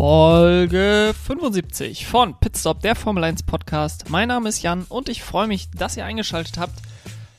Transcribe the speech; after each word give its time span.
Folge 0.00 1.12
75 1.26 2.06
von 2.06 2.34
Pitstop, 2.40 2.80
der 2.80 2.94
Formel 2.94 3.22
1 3.22 3.42
Podcast. 3.42 4.08
Mein 4.08 4.28
Name 4.28 4.48
ist 4.48 4.62
Jan 4.62 4.84
und 4.88 5.10
ich 5.10 5.22
freue 5.22 5.46
mich, 5.46 5.70
dass 5.72 5.94
ihr 5.94 6.06
eingeschaltet 6.06 6.56
habt. 6.56 6.72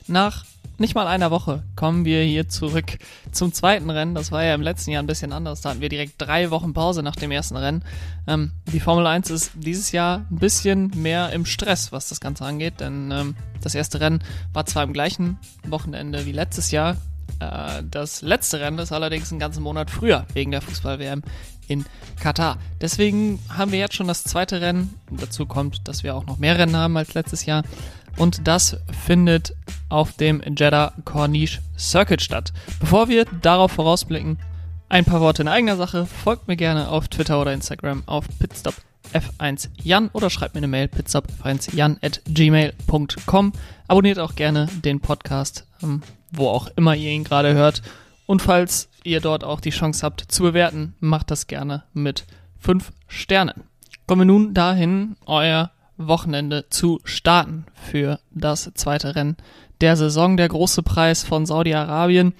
Nach 0.06 0.44
nicht 0.78 0.94
mal 0.94 1.08
einer 1.08 1.32
Woche 1.32 1.64
kommen 1.74 2.04
wir 2.04 2.22
hier 2.22 2.48
zurück 2.48 2.98
zum 3.32 3.52
zweiten 3.52 3.90
Rennen. 3.90 4.14
Das 4.14 4.30
war 4.30 4.44
ja 4.44 4.54
im 4.54 4.62
letzten 4.62 4.92
Jahr 4.92 5.02
ein 5.02 5.08
bisschen 5.08 5.32
anders. 5.32 5.60
Da 5.60 5.70
hatten 5.70 5.80
wir 5.80 5.88
direkt 5.88 6.14
drei 6.18 6.52
Wochen 6.52 6.72
Pause 6.72 7.02
nach 7.02 7.16
dem 7.16 7.32
ersten 7.32 7.56
Rennen. 7.56 7.84
Ähm, 8.28 8.52
die 8.72 8.78
Formel 8.78 9.08
1 9.08 9.30
ist 9.30 9.50
dieses 9.56 9.90
Jahr 9.90 10.24
ein 10.30 10.38
bisschen 10.38 10.92
mehr 10.94 11.32
im 11.32 11.46
Stress, 11.46 11.90
was 11.90 12.10
das 12.10 12.20
Ganze 12.20 12.44
angeht, 12.44 12.74
denn 12.78 13.10
ähm, 13.10 13.34
das 13.60 13.74
erste 13.74 13.98
Rennen 13.98 14.22
war 14.52 14.66
zwar 14.66 14.84
im 14.84 14.92
gleichen 14.92 15.36
Wochenende 15.66 16.26
wie 16.26 16.32
letztes 16.32 16.70
Jahr, 16.70 16.96
äh, 17.40 17.82
das 17.90 18.22
letzte 18.22 18.60
Rennen 18.60 18.78
ist 18.78 18.92
allerdings 18.92 19.30
einen 19.30 19.40
ganzen 19.40 19.62
Monat 19.62 19.90
früher, 19.90 20.26
wegen 20.32 20.50
der 20.50 20.62
Fußball-WM 20.62 21.22
in 21.72 21.84
Katar. 22.20 22.58
Deswegen 22.80 23.38
haben 23.48 23.72
wir 23.72 23.78
jetzt 23.78 23.94
schon 23.94 24.08
das 24.08 24.24
zweite 24.24 24.60
Rennen. 24.60 24.94
Dazu 25.10 25.46
kommt, 25.46 25.88
dass 25.88 26.02
wir 26.02 26.14
auch 26.14 26.26
noch 26.26 26.38
mehr 26.38 26.58
Rennen 26.58 26.76
haben 26.76 26.96
als 26.96 27.14
letztes 27.14 27.46
Jahr. 27.46 27.64
Und 28.16 28.46
das 28.46 28.76
findet 29.06 29.54
auf 29.88 30.12
dem 30.12 30.42
Jeddah 30.42 30.92
Corniche 31.04 31.60
Circuit 31.78 32.22
statt. 32.22 32.52
Bevor 32.78 33.08
wir 33.08 33.24
darauf 33.24 33.72
vorausblicken, 33.72 34.38
ein 34.88 35.06
paar 35.06 35.20
Worte 35.20 35.42
in 35.42 35.48
eigener 35.48 35.76
Sache. 35.76 36.06
Folgt 36.06 36.48
mir 36.48 36.56
gerne 36.56 36.88
auf 36.88 37.08
Twitter 37.08 37.40
oder 37.40 37.52
Instagram 37.52 38.02
auf 38.06 38.26
Pitstop 38.38 38.74
F1Jan 39.12 40.10
oder 40.12 40.30
schreibt 40.30 40.54
mir 40.54 40.58
eine 40.58 40.68
Mail 40.68 40.86
pitstopf1jan 40.86 41.96
at 42.02 42.22
gmail.com. 42.26 43.52
Abonniert 43.88 44.18
auch 44.18 44.34
gerne 44.34 44.68
den 44.84 45.00
Podcast, 45.00 45.66
ähm, 45.82 46.02
wo 46.30 46.48
auch 46.48 46.68
immer 46.76 46.94
ihr 46.94 47.10
ihn 47.10 47.24
gerade 47.24 47.54
hört. 47.54 47.82
Und 48.26 48.42
falls 48.42 48.88
ihr 49.04 49.20
dort 49.20 49.44
auch 49.44 49.60
die 49.60 49.70
Chance 49.70 50.04
habt 50.04 50.20
zu 50.20 50.42
bewerten, 50.42 50.94
macht 51.00 51.30
das 51.30 51.46
gerne 51.46 51.84
mit 51.92 52.26
5 52.58 52.92
Sternen. 53.08 53.64
Kommen 54.06 54.22
wir 54.22 54.32
nun 54.32 54.54
dahin, 54.54 55.16
euer 55.26 55.70
Wochenende 55.96 56.66
zu 56.70 57.00
starten 57.04 57.66
für 57.74 58.18
das 58.30 58.70
zweite 58.74 59.14
Rennen 59.14 59.36
der 59.80 59.96
Saison, 59.96 60.36
der 60.36 60.48
große 60.48 60.82
Preis 60.82 61.22
von 61.24 61.46
Saudi-Arabien. 61.46 62.34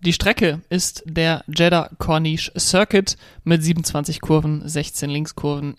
Die 0.00 0.12
Strecke 0.12 0.60
ist 0.68 1.02
der 1.06 1.44
Jeddah 1.46 1.88
Corniche 1.98 2.52
Circuit 2.58 3.16
mit 3.44 3.62
27 3.62 4.20
Kurven, 4.20 4.68
16 4.68 5.08
Linkskurven, 5.08 5.76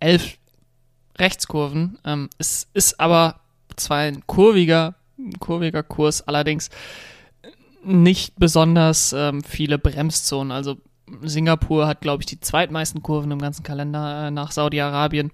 11 0.00 0.38
Rechtskurven. 1.18 1.98
Ähm, 2.04 2.30
es 2.38 2.68
ist 2.74 2.98
aber 3.00 3.40
zwar 3.76 3.98
ein 3.98 4.26
kurviger, 4.26 4.94
kurviger 5.40 5.82
Kurs, 5.82 6.26
allerdings 6.26 6.70
nicht 7.84 8.36
besonders 8.36 9.12
ähm, 9.12 9.42
viele 9.42 9.78
Bremszonen. 9.78 10.52
Also 10.52 10.76
Singapur 11.22 11.86
hat, 11.86 12.00
glaube 12.00 12.22
ich, 12.22 12.26
die 12.26 12.40
zweitmeisten 12.40 13.02
Kurven 13.02 13.30
im 13.30 13.40
ganzen 13.40 13.62
Kalender 13.62 14.28
äh, 14.28 14.30
nach 14.30 14.52
Saudi-Arabien, 14.52 15.30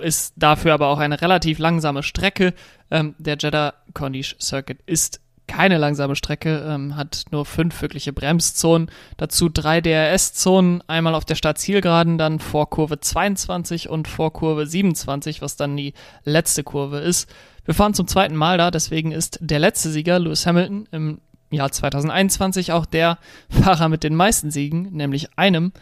ist 0.00 0.34
dafür 0.36 0.74
aber 0.74 0.88
auch 0.88 0.98
eine 0.98 1.20
relativ 1.20 1.58
langsame 1.58 2.02
Strecke. 2.02 2.54
Ähm, 2.90 3.14
der 3.18 3.36
Jeddah 3.38 3.74
Corniche 3.92 4.36
Circuit 4.40 4.78
ist 4.86 5.20
keine 5.50 5.78
langsame 5.78 6.14
Strecke, 6.14 6.64
ähm, 6.66 6.96
hat 6.96 7.24
nur 7.32 7.44
fünf 7.44 7.82
wirkliche 7.82 8.12
Bremszonen, 8.12 8.88
dazu 9.16 9.48
drei 9.48 9.80
DRS-Zonen, 9.80 10.80
einmal 10.86 11.16
auf 11.16 11.24
der 11.24 11.34
Startzielgeraden, 11.34 12.18
dann 12.18 12.38
vor 12.38 12.70
Kurve 12.70 13.00
22 13.00 13.88
und 13.88 14.06
vor 14.06 14.32
Kurve 14.32 14.64
27, 14.64 15.42
was 15.42 15.56
dann 15.56 15.76
die 15.76 15.92
letzte 16.24 16.62
Kurve 16.62 16.98
ist. 16.98 17.28
Wir 17.64 17.74
fahren 17.74 17.94
zum 17.94 18.06
zweiten 18.06 18.36
Mal 18.36 18.58
da, 18.58 18.70
deswegen 18.70 19.10
ist 19.10 19.38
der 19.42 19.58
letzte 19.58 19.90
Sieger, 19.90 20.20
Lewis 20.20 20.46
Hamilton, 20.46 20.88
im 20.92 21.20
Jahr 21.50 21.70
2021 21.70 22.72
auch 22.72 22.86
der 22.86 23.18
Fahrer 23.48 23.88
mit 23.88 24.04
den 24.04 24.14
meisten 24.14 24.50
Siegen, 24.50 24.92
nämlich 24.92 25.36
einem 25.36 25.72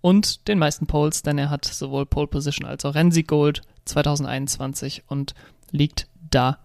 und 0.00 0.48
den 0.48 0.58
meisten 0.58 0.86
Poles, 0.86 1.22
denn 1.22 1.38
er 1.38 1.50
hat 1.50 1.64
sowohl 1.64 2.06
Pole 2.06 2.26
Position 2.26 2.68
als 2.68 2.84
auch 2.84 2.94
Rennsieg 2.94 3.28
geholt 3.28 3.62
2021 3.86 5.04
und 5.08 5.34
liegt 5.70 6.08
da 6.30 6.58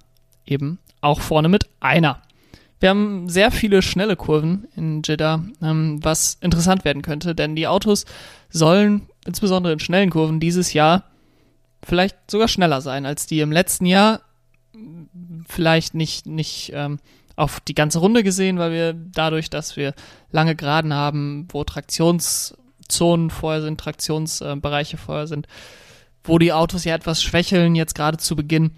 eben 0.45 0.79
auch 1.01 1.21
vorne 1.21 1.49
mit 1.49 1.69
einer. 1.79 2.21
Wir 2.79 2.89
haben 2.89 3.27
sehr 3.29 3.51
viele 3.51 3.81
schnelle 3.81 4.15
Kurven 4.15 4.67
in 4.75 5.01
Jeddah, 5.03 5.43
ähm, 5.61 6.03
was 6.03 6.37
interessant 6.41 6.85
werden 6.85 7.01
könnte, 7.01 7.35
denn 7.35 7.55
die 7.55 7.67
Autos 7.67 8.05
sollen 8.49 9.07
insbesondere 9.25 9.73
in 9.73 9.79
schnellen 9.79 10.09
Kurven 10.09 10.39
dieses 10.39 10.73
Jahr 10.73 11.03
vielleicht 11.83 12.31
sogar 12.31 12.47
schneller 12.47 12.81
sein 12.81 13.05
als 13.05 13.25
die 13.25 13.39
im 13.41 13.51
letzten 13.51 13.85
Jahr. 13.85 14.21
Vielleicht 15.47 15.93
nicht, 15.93 16.25
nicht 16.25 16.71
ähm, 16.73 16.99
auf 17.39 17.59
die 17.59 17.75
ganze 17.75 17.99
Runde 17.99 18.23
gesehen, 18.23 18.59
weil 18.59 18.71
wir 18.71 18.93
dadurch, 18.93 19.49
dass 19.49 19.77
wir 19.77 19.93
lange 20.31 20.55
Geraden 20.55 20.93
haben, 20.93 21.47
wo 21.51 21.63
Traktionszonen 21.63 23.29
vorher 23.29 23.61
sind, 23.61 23.79
Traktionsbereiche 23.79 24.97
äh, 24.97 24.99
vorher 24.99 25.27
sind, 25.27 25.47
wo 26.23 26.37
die 26.37 26.53
Autos 26.53 26.83
ja 26.83 26.95
etwas 26.95 27.23
schwächeln, 27.23 27.75
jetzt 27.75 27.95
gerade 27.95 28.17
zu 28.17 28.35
Beginn, 28.35 28.71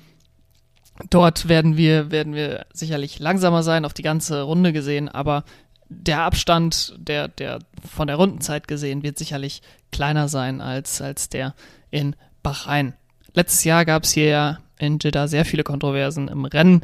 Dort 1.09 1.47
werden 1.47 1.77
wir, 1.77 2.11
werden 2.11 2.35
wir 2.35 2.65
sicherlich 2.73 3.19
langsamer 3.19 3.63
sein, 3.63 3.85
auf 3.85 3.93
die 3.93 4.03
ganze 4.03 4.43
Runde 4.43 4.73
gesehen, 4.73 5.09
aber 5.09 5.43
der 5.89 6.21
Abstand, 6.21 6.93
der, 6.97 7.27
der 7.27 7.59
von 7.89 8.07
der 8.07 8.17
Rundenzeit 8.17 8.67
gesehen, 8.67 9.03
wird 9.03 9.17
sicherlich 9.17 9.61
kleiner 9.91 10.27
sein 10.27 10.61
als, 10.61 11.01
als 11.01 11.29
der 11.29 11.53
in 11.89 12.15
Bahrain. 12.43 12.93
Letztes 13.33 13.63
Jahr 13.63 13.85
gab 13.85 14.03
es 14.03 14.11
hier 14.11 14.27
ja 14.27 14.59
in 14.77 14.99
Jeddah 15.01 15.27
sehr 15.27 15.45
viele 15.45 15.63
Kontroversen 15.63 16.27
im 16.27 16.45
Rennen 16.45 16.81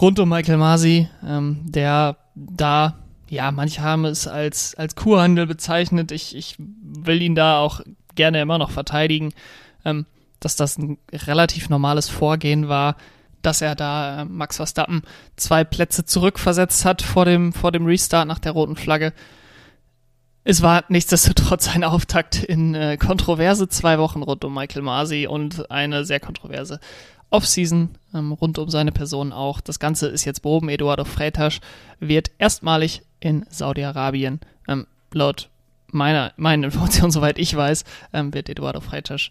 rund 0.00 0.18
um 0.18 0.28
Michael 0.28 0.56
Masi, 0.56 1.08
ähm, 1.26 1.60
der 1.64 2.16
da, 2.34 2.96
ja, 3.28 3.50
manche 3.50 3.82
haben 3.82 4.04
es 4.04 4.26
als, 4.26 4.74
als 4.74 4.94
Kurhandel 4.96 5.46
bezeichnet. 5.46 6.12
Ich, 6.12 6.34
ich 6.34 6.56
will 6.58 7.20
ihn 7.22 7.34
da 7.34 7.58
auch 7.58 7.80
gerne 8.14 8.40
immer 8.40 8.58
noch 8.58 8.70
verteidigen, 8.70 9.32
ähm, 9.84 10.06
dass 10.40 10.56
das 10.56 10.78
ein 10.78 10.98
relativ 11.12 11.68
normales 11.68 12.08
Vorgehen 12.08 12.68
war, 12.68 12.96
dass 13.42 13.60
er 13.60 13.74
da 13.74 14.22
äh, 14.22 14.24
Max 14.24 14.56
Verstappen 14.56 15.02
zwei 15.36 15.64
Plätze 15.64 16.04
zurückversetzt 16.04 16.84
hat 16.84 17.02
vor 17.02 17.24
dem, 17.24 17.52
vor 17.52 17.72
dem 17.72 17.86
Restart 17.86 18.26
nach 18.26 18.38
der 18.38 18.52
roten 18.52 18.76
Flagge. 18.76 19.12
Es 20.42 20.62
war 20.62 20.84
nichtsdestotrotz 20.88 21.68
ein 21.68 21.84
Auftakt 21.84 22.42
in 22.42 22.74
äh, 22.74 22.96
kontroverse 22.96 23.68
zwei 23.68 23.98
Wochen 23.98 24.22
rund 24.22 24.44
um 24.44 24.54
Michael 24.54 24.82
Masi 24.82 25.26
und 25.26 25.70
eine 25.70 26.04
sehr 26.04 26.20
kontroverse 26.20 26.80
Offseason 27.30 27.90
ähm, 28.12 28.32
rund 28.32 28.58
um 28.58 28.68
seine 28.68 28.92
Person 28.92 29.32
auch. 29.32 29.60
Das 29.60 29.78
Ganze 29.78 30.08
ist 30.08 30.24
jetzt 30.24 30.42
behoben. 30.42 30.68
Eduardo 30.68 31.04
Freitas 31.04 31.60
wird 32.00 32.30
erstmalig 32.38 33.02
in 33.20 33.46
Saudi-Arabien, 33.48 34.40
ähm, 34.68 34.86
laut 35.12 35.48
meiner, 35.88 36.32
meinen 36.36 36.64
Informationen, 36.64 37.10
soweit 37.10 37.38
ich 37.38 37.54
weiß, 37.54 37.84
ähm, 38.12 38.34
wird 38.34 38.48
Eduardo 38.48 38.80
Freitas 38.80 39.30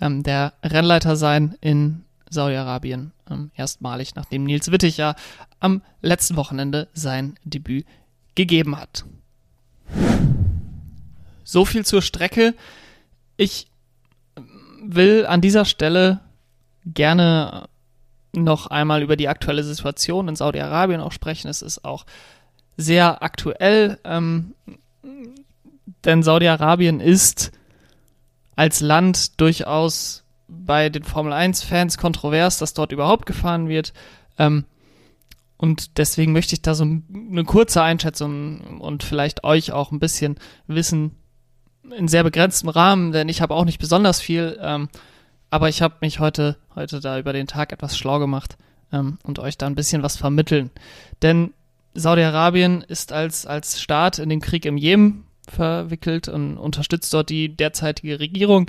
ähm, 0.00 0.22
der 0.22 0.54
Rennleiter 0.62 1.16
sein 1.16 1.56
in 1.60 2.04
Saudi-Arabien 2.30 3.12
ähm, 3.30 3.50
erstmalig, 3.54 4.14
nachdem 4.14 4.44
Nils 4.44 4.70
Wittig 4.70 4.96
ja 4.96 5.14
am 5.60 5.82
letzten 6.02 6.36
Wochenende 6.36 6.88
sein 6.94 7.38
Debüt 7.44 7.86
gegeben 8.34 8.76
hat. 8.76 9.04
So 11.44 11.64
viel 11.64 11.84
zur 11.84 12.02
Strecke. 12.02 12.54
Ich 13.36 13.66
will 14.82 15.26
an 15.26 15.40
dieser 15.40 15.64
Stelle 15.64 16.20
gerne 16.84 17.68
noch 18.32 18.66
einmal 18.66 19.02
über 19.02 19.16
die 19.16 19.28
aktuelle 19.28 19.62
Situation 19.62 20.28
in 20.28 20.36
Saudi-Arabien 20.36 21.00
auch 21.00 21.12
sprechen. 21.12 21.48
Es 21.48 21.62
ist 21.62 21.84
auch 21.84 22.04
sehr 22.76 23.22
aktuell, 23.22 23.98
ähm, 24.04 24.54
denn 26.04 26.22
Saudi-Arabien 26.22 27.00
ist 27.00 27.52
als 28.56 28.80
Land 28.80 29.40
durchaus 29.40 30.24
bei 30.48 30.88
den 30.88 31.04
Formel 31.04 31.32
1-Fans 31.32 31.98
kontrovers, 31.98 32.58
dass 32.58 32.74
dort 32.74 32.92
überhaupt 32.92 33.26
gefahren 33.26 33.68
wird. 33.68 33.92
Ähm, 34.38 34.64
und 35.56 35.98
deswegen 35.98 36.32
möchte 36.32 36.54
ich 36.54 36.62
da 36.62 36.74
so 36.74 36.84
eine 36.84 37.44
kurze 37.44 37.82
Einschätzung 37.82 38.80
und 38.80 39.02
vielleicht 39.02 39.44
euch 39.44 39.72
auch 39.72 39.92
ein 39.92 40.00
bisschen 40.00 40.36
Wissen 40.66 41.12
in 41.96 42.08
sehr 42.08 42.24
begrenztem 42.24 42.68
Rahmen, 42.68 43.12
denn 43.12 43.28
ich 43.28 43.40
habe 43.40 43.54
auch 43.54 43.64
nicht 43.64 43.78
besonders 43.78 44.20
viel, 44.20 44.58
ähm, 44.60 44.88
aber 45.54 45.68
ich 45.68 45.82
habe 45.82 45.94
mich 46.00 46.18
heute, 46.18 46.56
heute 46.74 46.98
da 46.98 47.16
über 47.16 47.32
den 47.32 47.46
Tag 47.46 47.72
etwas 47.72 47.96
schlau 47.96 48.18
gemacht 48.18 48.56
ähm, 48.92 49.18
und 49.22 49.38
euch 49.38 49.56
da 49.56 49.66
ein 49.66 49.76
bisschen 49.76 50.02
was 50.02 50.16
vermitteln. 50.16 50.72
Denn 51.22 51.52
Saudi-Arabien 51.94 52.82
ist 52.82 53.12
als, 53.12 53.46
als 53.46 53.80
Staat 53.80 54.18
in 54.18 54.30
den 54.30 54.40
Krieg 54.40 54.66
im 54.66 54.76
Jemen 54.76 55.22
verwickelt 55.48 56.26
und 56.26 56.58
unterstützt 56.58 57.14
dort 57.14 57.30
die 57.30 57.54
derzeitige 57.54 58.18
Regierung, 58.18 58.68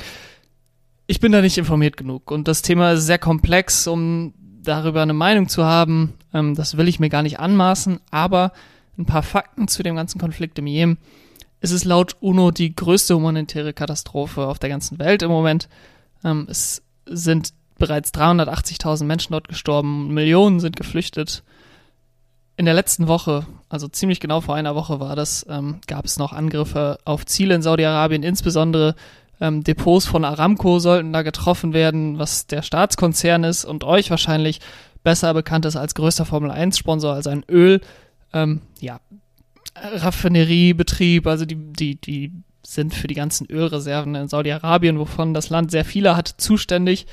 ich 1.07 1.19
bin 1.19 1.31
da 1.31 1.41
nicht 1.41 1.57
informiert 1.57 1.97
genug 1.97 2.29
und 2.29 2.47
das 2.47 2.61
Thema 2.61 2.91
ist 2.91 3.07
sehr 3.07 3.17
komplex, 3.17 3.87
um 3.87 4.35
darüber 4.61 5.01
eine 5.01 5.13
Meinung 5.13 5.49
zu 5.49 5.65
haben. 5.65 6.13
Ähm, 6.35 6.53
das 6.53 6.77
will 6.77 6.87
ich 6.87 6.99
mir 6.99 7.09
gar 7.09 7.23
nicht 7.23 7.39
anmaßen, 7.39 7.99
aber 8.11 8.51
ein 8.95 9.07
paar 9.07 9.23
Fakten 9.23 9.67
zu 9.67 9.81
dem 9.81 9.95
ganzen 9.95 10.21
Konflikt 10.21 10.59
im 10.59 10.67
Jemen. 10.67 10.99
Es 11.61 11.71
ist 11.71 11.83
laut 11.83 12.15
UNO 12.19 12.51
die 12.51 12.75
größte 12.75 13.15
humanitäre 13.15 13.73
Katastrophe 13.73 14.45
auf 14.45 14.59
der 14.59 14.69
ganzen 14.69 14.99
Welt 14.99 15.23
im 15.23 15.31
Moment. 15.31 15.67
Ähm, 16.25 16.47
es 16.49 16.81
sind 17.05 17.53
bereits 17.77 18.13
380.000 18.13 19.05
Menschen 19.05 19.33
dort 19.33 19.47
gestorben, 19.47 20.13
Millionen 20.13 20.59
sind 20.59 20.75
geflüchtet. 20.75 21.43
in 22.57 22.63
der 22.63 22.73
letzten 22.73 23.09
Woche, 23.09 23.45
also 23.67 23.89
ziemlich 23.89 24.21
genau 24.21 24.39
vor 24.39 24.55
einer 24.55 24.75
Woche 24.75 25.01
war 25.01 25.17
das, 25.17 25.45
ähm, 25.49 25.81
gab 25.87 26.05
es 26.05 26.17
noch 26.17 26.31
Angriffe 26.31 26.99
auf 27.03 27.25
Ziele 27.25 27.53
in 27.53 27.61
Saudi-Arabien, 27.61 28.23
insbesondere 28.23 28.95
ähm, 29.41 29.63
Depots 29.65 30.05
von 30.05 30.23
Aramco 30.23 30.79
sollten 30.79 31.11
da 31.11 31.21
getroffen 31.21 31.73
werden, 31.73 32.17
was 32.17 32.47
der 32.47 32.61
Staatskonzern 32.61 33.43
ist 33.43 33.65
und 33.65 33.83
euch 33.83 34.09
wahrscheinlich 34.09 34.61
besser 35.03 35.33
bekannt 35.33 35.65
ist 35.65 35.75
als 35.75 35.95
größter 35.95 36.23
Formel 36.23 36.49
1-Sponsor, 36.49 37.13
also 37.13 37.29
ein 37.29 37.43
Öl, 37.49 37.81
ähm, 38.31 38.61
ja, 38.79 39.01
Raffineriebetrieb, 39.75 41.27
also 41.27 41.45
die, 41.45 41.57
die, 41.57 41.99
die 41.99 42.31
sind 42.65 42.93
für 42.93 43.07
die 43.07 43.15
ganzen 43.15 43.47
Ölreserven 43.49 44.15
in 44.15 44.27
Saudi-Arabien, 44.27 44.99
wovon 44.99 45.33
das 45.33 45.49
Land 45.49 45.71
sehr 45.71 45.85
viele 45.85 46.15
hat, 46.15 46.27
zuständig. 46.27 47.05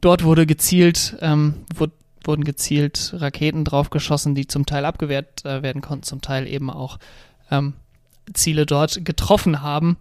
Dort 0.00 0.24
wurde 0.24 0.46
gezielt, 0.46 1.16
ähm, 1.20 1.64
wurde, 1.74 1.92
wurden 2.22 2.44
gezielt 2.44 3.14
Raketen 3.16 3.64
draufgeschossen, 3.64 4.34
die 4.34 4.46
zum 4.46 4.66
Teil 4.66 4.84
abgewehrt 4.84 5.44
äh, 5.44 5.62
werden 5.62 5.82
konnten, 5.82 6.04
zum 6.04 6.20
Teil 6.20 6.46
eben 6.46 6.70
auch 6.70 6.98
ähm, 7.50 7.74
Ziele 8.32 8.66
dort 8.66 9.04
getroffen 9.04 9.62
haben. 9.62 9.96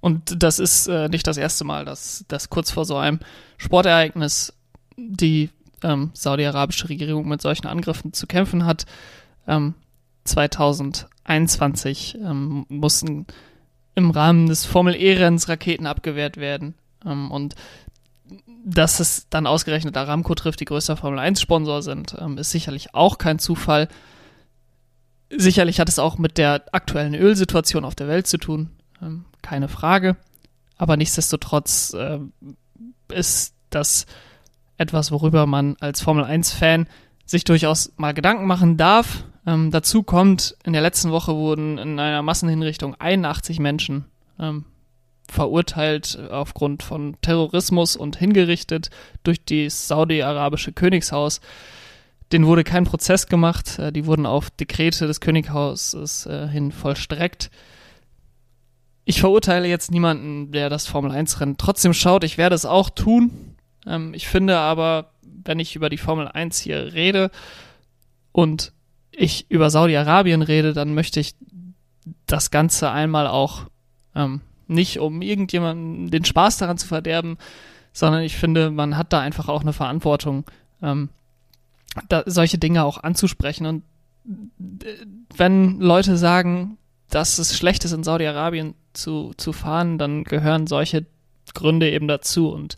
Und 0.00 0.42
das 0.42 0.58
ist 0.58 0.86
äh, 0.88 1.08
nicht 1.08 1.26
das 1.26 1.36
erste 1.36 1.64
Mal, 1.64 1.84
dass, 1.84 2.24
dass 2.28 2.50
kurz 2.50 2.70
vor 2.70 2.84
so 2.84 2.96
einem 2.96 3.20
Sportereignis 3.58 4.52
die 4.96 5.50
ähm, 5.82 6.10
saudi-arabische 6.14 6.88
Regierung 6.88 7.28
mit 7.28 7.42
solchen 7.42 7.66
Angriffen 7.66 8.12
zu 8.12 8.26
kämpfen 8.26 8.64
hat. 8.64 8.86
Ähm, 9.46 9.74
2000 10.24 11.08
21 11.26 12.18
ähm, 12.22 12.66
mussten 12.68 13.26
im 13.94 14.10
Rahmen 14.10 14.46
des 14.46 14.64
Formel 14.64 14.94
E-Rennens 14.94 15.48
Raketen 15.48 15.86
abgewehrt 15.86 16.36
werden. 16.36 16.74
Ähm, 17.04 17.30
und 17.30 17.54
dass 18.64 19.00
es 19.00 19.28
dann 19.30 19.46
ausgerechnet 19.46 19.96
Aramco 19.96 20.34
trifft, 20.34 20.60
die 20.60 20.64
größter 20.64 20.96
Formel 20.96 21.20
1-Sponsor 21.20 21.82
sind, 21.82 22.16
ähm, 22.18 22.36
ist 22.38 22.50
sicherlich 22.50 22.94
auch 22.94 23.18
kein 23.18 23.38
Zufall. 23.38 23.88
Sicherlich 25.30 25.80
hat 25.80 25.88
es 25.88 25.98
auch 25.98 26.18
mit 26.18 26.38
der 26.38 26.64
aktuellen 26.72 27.14
Ölsituation 27.14 27.84
auf 27.84 27.94
der 27.94 28.08
Welt 28.08 28.26
zu 28.26 28.38
tun, 28.38 28.70
ähm, 29.02 29.24
keine 29.42 29.68
Frage. 29.68 30.16
Aber 30.76 30.96
nichtsdestotrotz 30.96 31.94
äh, 31.94 32.18
ist 33.12 33.54
das 33.70 34.06
etwas, 34.76 35.10
worüber 35.10 35.46
man 35.46 35.76
als 35.80 36.00
Formel 36.00 36.24
1-Fan 36.24 36.86
sich 37.24 37.44
durchaus 37.44 37.92
mal 37.96 38.14
Gedanken 38.14 38.46
machen 38.46 38.76
darf. 38.76 39.24
Ähm, 39.46 39.70
dazu 39.70 40.02
kommt, 40.02 40.56
in 40.64 40.72
der 40.72 40.82
letzten 40.82 41.12
Woche 41.12 41.34
wurden 41.34 41.78
in 41.78 42.00
einer 42.00 42.22
Massenhinrichtung 42.22 42.96
81 42.96 43.60
Menschen 43.60 44.06
ähm, 44.40 44.64
verurteilt 45.28 46.18
aufgrund 46.30 46.82
von 46.82 47.16
Terrorismus 47.20 47.96
und 47.96 48.16
hingerichtet 48.16 48.90
durch 49.22 49.44
das 49.44 49.88
saudi-arabische 49.88 50.72
Königshaus. 50.72 51.40
Den 52.32 52.46
wurde 52.46 52.64
kein 52.64 52.84
Prozess 52.84 53.28
gemacht, 53.28 53.78
äh, 53.78 53.92
die 53.92 54.06
wurden 54.06 54.26
auf 54.26 54.50
Dekrete 54.50 55.06
des 55.06 55.20
Königshauses 55.20 56.26
äh, 56.26 56.48
hin 56.48 56.72
vollstreckt. 56.72 57.50
Ich 59.04 59.20
verurteile 59.20 59.68
jetzt 59.68 59.92
niemanden, 59.92 60.50
der 60.50 60.68
das 60.68 60.88
Formel 60.88 61.12
1-Rennen 61.12 61.56
trotzdem 61.56 61.94
schaut. 61.94 62.24
Ich 62.24 62.38
werde 62.38 62.56
es 62.56 62.66
auch 62.66 62.90
tun. 62.90 63.54
Ähm, 63.86 64.12
ich 64.12 64.26
finde 64.26 64.58
aber, 64.58 65.12
wenn 65.22 65.60
ich 65.60 65.76
über 65.76 65.88
die 65.88 65.98
Formel 65.98 66.26
1 66.26 66.58
hier 66.58 66.92
rede 66.92 67.30
und 68.32 68.72
ich 69.16 69.50
über 69.50 69.70
Saudi-Arabien 69.70 70.42
rede, 70.42 70.72
dann 70.72 70.94
möchte 70.94 71.20
ich 71.20 71.34
das 72.26 72.50
Ganze 72.50 72.90
einmal 72.90 73.26
auch 73.26 73.62
ähm, 74.14 74.40
nicht, 74.66 74.98
um 74.98 75.22
irgendjemanden 75.22 76.10
den 76.10 76.24
Spaß 76.24 76.58
daran 76.58 76.78
zu 76.78 76.86
verderben, 76.86 77.38
sondern 77.92 78.22
ich 78.22 78.36
finde, 78.36 78.70
man 78.70 78.96
hat 78.96 79.12
da 79.12 79.20
einfach 79.20 79.48
auch 79.48 79.62
eine 79.62 79.72
Verantwortung, 79.72 80.44
ähm, 80.82 81.08
da, 82.08 82.22
solche 82.26 82.58
Dinge 82.58 82.84
auch 82.84 83.02
anzusprechen. 83.02 83.66
Und 83.66 83.82
äh, 84.84 85.06
wenn 85.36 85.80
Leute 85.80 86.16
sagen, 86.16 86.78
dass 87.08 87.38
es 87.38 87.56
schlecht 87.56 87.84
ist, 87.84 87.92
in 87.92 88.04
Saudi-Arabien 88.04 88.74
zu, 88.92 89.32
zu 89.36 89.52
fahren, 89.52 89.98
dann 89.98 90.24
gehören 90.24 90.66
solche 90.66 91.06
Gründe 91.54 91.90
eben 91.90 92.08
dazu. 92.08 92.50
Und 92.50 92.76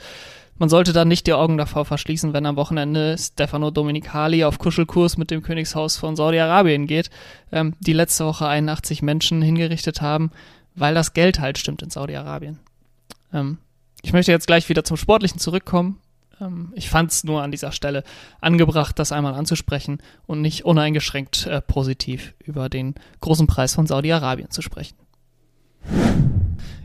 man 0.59 0.69
sollte 0.69 0.93
dann 0.93 1.09
nicht 1.09 1.27
die 1.27 1.33
Augen 1.33 1.57
davor 1.57 1.85
verschließen, 1.85 2.33
wenn 2.33 2.47
am 2.47 2.57
Wochenende 2.57 3.17
Stefano 3.19 3.71
Domenicali 3.71 4.45
auf 4.45 4.59
Kuschelkurs 4.59 5.17
mit 5.17 5.31
dem 5.31 5.43
Königshaus 5.43 5.97
von 5.97 6.17
Saudi-Arabien 6.17 6.87
geht, 6.87 7.11
ähm, 7.53 7.75
die 7.81 7.93
letzte 7.93 8.27
Woche 8.27 8.47
81 8.47 9.03
Menschen 9.03 9.41
hingerichtet 9.41 10.01
haben, 10.01 10.31
weil 10.75 10.95
das 10.95 11.15
Geld 11.15 11.41
halt 11.41 11.59
stimmt 11.59 11.83
in 11.83 11.91
Saudi-Arabien. 11.91 12.59
Ähm, 13.33 13.59
ich 14.03 14.13
möchte 14.13 14.33
jetzt 14.33 14.47
gleich 14.47 14.69
wieder 14.69 14.85
zum 14.85 14.97
Sportlichen 14.97 15.39
zurückkommen. 15.39 16.01
Ähm, 16.41 16.73
ich 16.75 16.91
fand 16.91 17.11
es 17.13 17.25
nur 17.25 17.43
an 17.43 17.51
dieser 17.51 17.73
Stelle 17.73 18.03
angebracht, 18.41 18.99
das 18.99 19.13
einmal 19.13 19.35
anzusprechen 19.35 19.99
und 20.27 20.41
nicht 20.41 20.65
uneingeschränkt 20.65 21.47
äh, 21.47 21.61
positiv 21.61 22.35
über 22.45 22.69
den 22.69 22.95
großen 23.21 23.47
Preis 23.47 23.75
von 23.75 23.87
Saudi-Arabien 23.87 24.51
zu 24.51 24.63
sprechen. 24.63 24.97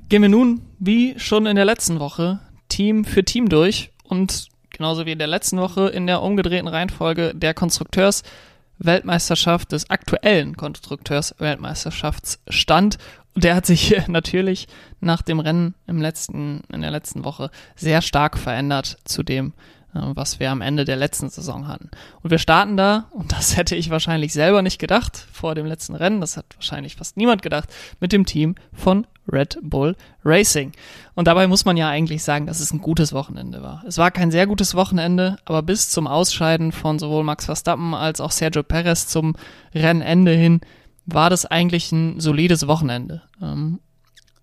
Gehen 0.10 0.22
wir 0.22 0.30
nun, 0.30 0.62
wie 0.80 1.18
schon 1.18 1.48
in 1.48 1.56
der 1.56 1.66
letzten 1.66 2.00
Woche, 2.00 2.40
Team 2.74 3.06
für 3.06 3.24
Team 3.24 3.48
durch 3.50 3.92
und 4.04 4.48
genauso 4.72 5.06
wie 5.06 5.12
in 5.12 5.20
der 5.20 5.28
letzten 5.28 5.60
Woche 5.60 5.90
in 5.90 6.08
der 6.08 6.24
umgedrehten 6.24 6.68
Reihenfolge 6.68 7.36
der 7.36 7.54
Konstrukteursweltmeisterschaft 7.54 9.72
des 9.72 9.92
aktuellen 9.92 10.58
Konstrukteursweltmeisterschaftsstand. 10.58 12.98
Und 13.36 13.44
der 13.44 13.54
hat 13.56 13.68
sich 13.68 13.96
natürlich 14.08 14.68
nach 15.02 15.22
dem 15.22 15.40
Rennen 15.40 15.76
im 15.86 16.02
letzten, 16.02 16.62
in 16.74 16.82
der 16.82 16.90
letzten 16.90 17.24
Woche 17.24 17.52
sehr 17.76 18.02
stark 18.02 18.40
verändert 18.40 18.98
zu 19.06 19.22
dem, 19.22 19.54
was 19.94 20.40
wir 20.40 20.52
am 20.52 20.62
Ende 20.62 20.86
der 20.86 20.96
letzten 20.96 21.30
Saison 21.30 21.68
hatten. 21.68 21.90
Und 22.22 22.32
wir 22.32 22.40
starten 22.40 22.78
da, 22.78 23.08
und 23.12 23.32
das 23.32 23.58
hätte 23.58 23.76
ich 23.76 23.90
wahrscheinlich 23.90 24.34
selber 24.34 24.62
nicht 24.62 24.80
gedacht 24.80 25.28
vor 25.32 25.56
dem 25.56 25.66
letzten 25.66 25.96
Rennen, 25.96 26.22
das 26.22 26.38
hat 26.38 26.46
wahrscheinlich 26.56 26.96
fast 26.96 27.18
niemand 27.18 27.42
gedacht, 27.42 27.70
mit 28.00 28.12
dem 28.12 28.26
Team 28.26 28.56
von 28.74 29.08
Red 29.32 29.58
Bull 29.62 29.96
Racing. 30.26 30.74
Und 31.16 31.28
dabei 31.28 31.48
muss 31.48 31.66
man 31.66 31.78
ja 31.78 31.90
eigentlich 31.90 32.24
sagen, 32.24 32.46
dass 32.46 32.60
es 32.60 32.74
ein 32.74 32.82
gutes 32.82 33.14
Wochenende 33.14 33.62
war. 33.62 33.84
Es 33.88 33.98
war 33.98 34.12
kein 34.12 34.32
sehr 34.32 34.48
gutes 34.48 34.76
Wochenende, 34.76 35.38
aber 35.46 35.62
bis 35.62 35.90
zum 35.90 36.08
Ausscheiden 36.08 36.72
von 36.72 37.00
sowohl 37.00 37.24
Max 37.24 37.46
Verstappen 37.46 37.94
als 37.94 38.20
auch 38.20 38.32
Sergio 38.32 38.64
Perez 38.64 39.08
zum 39.08 39.36
Rennende 39.74 40.34
hin 40.34 40.62
war 41.06 41.30
das 41.30 41.46
eigentlich 41.46 41.92
ein 41.92 42.20
solides 42.20 42.68
Wochenende. 42.68 43.24
Ähm, 43.42 43.80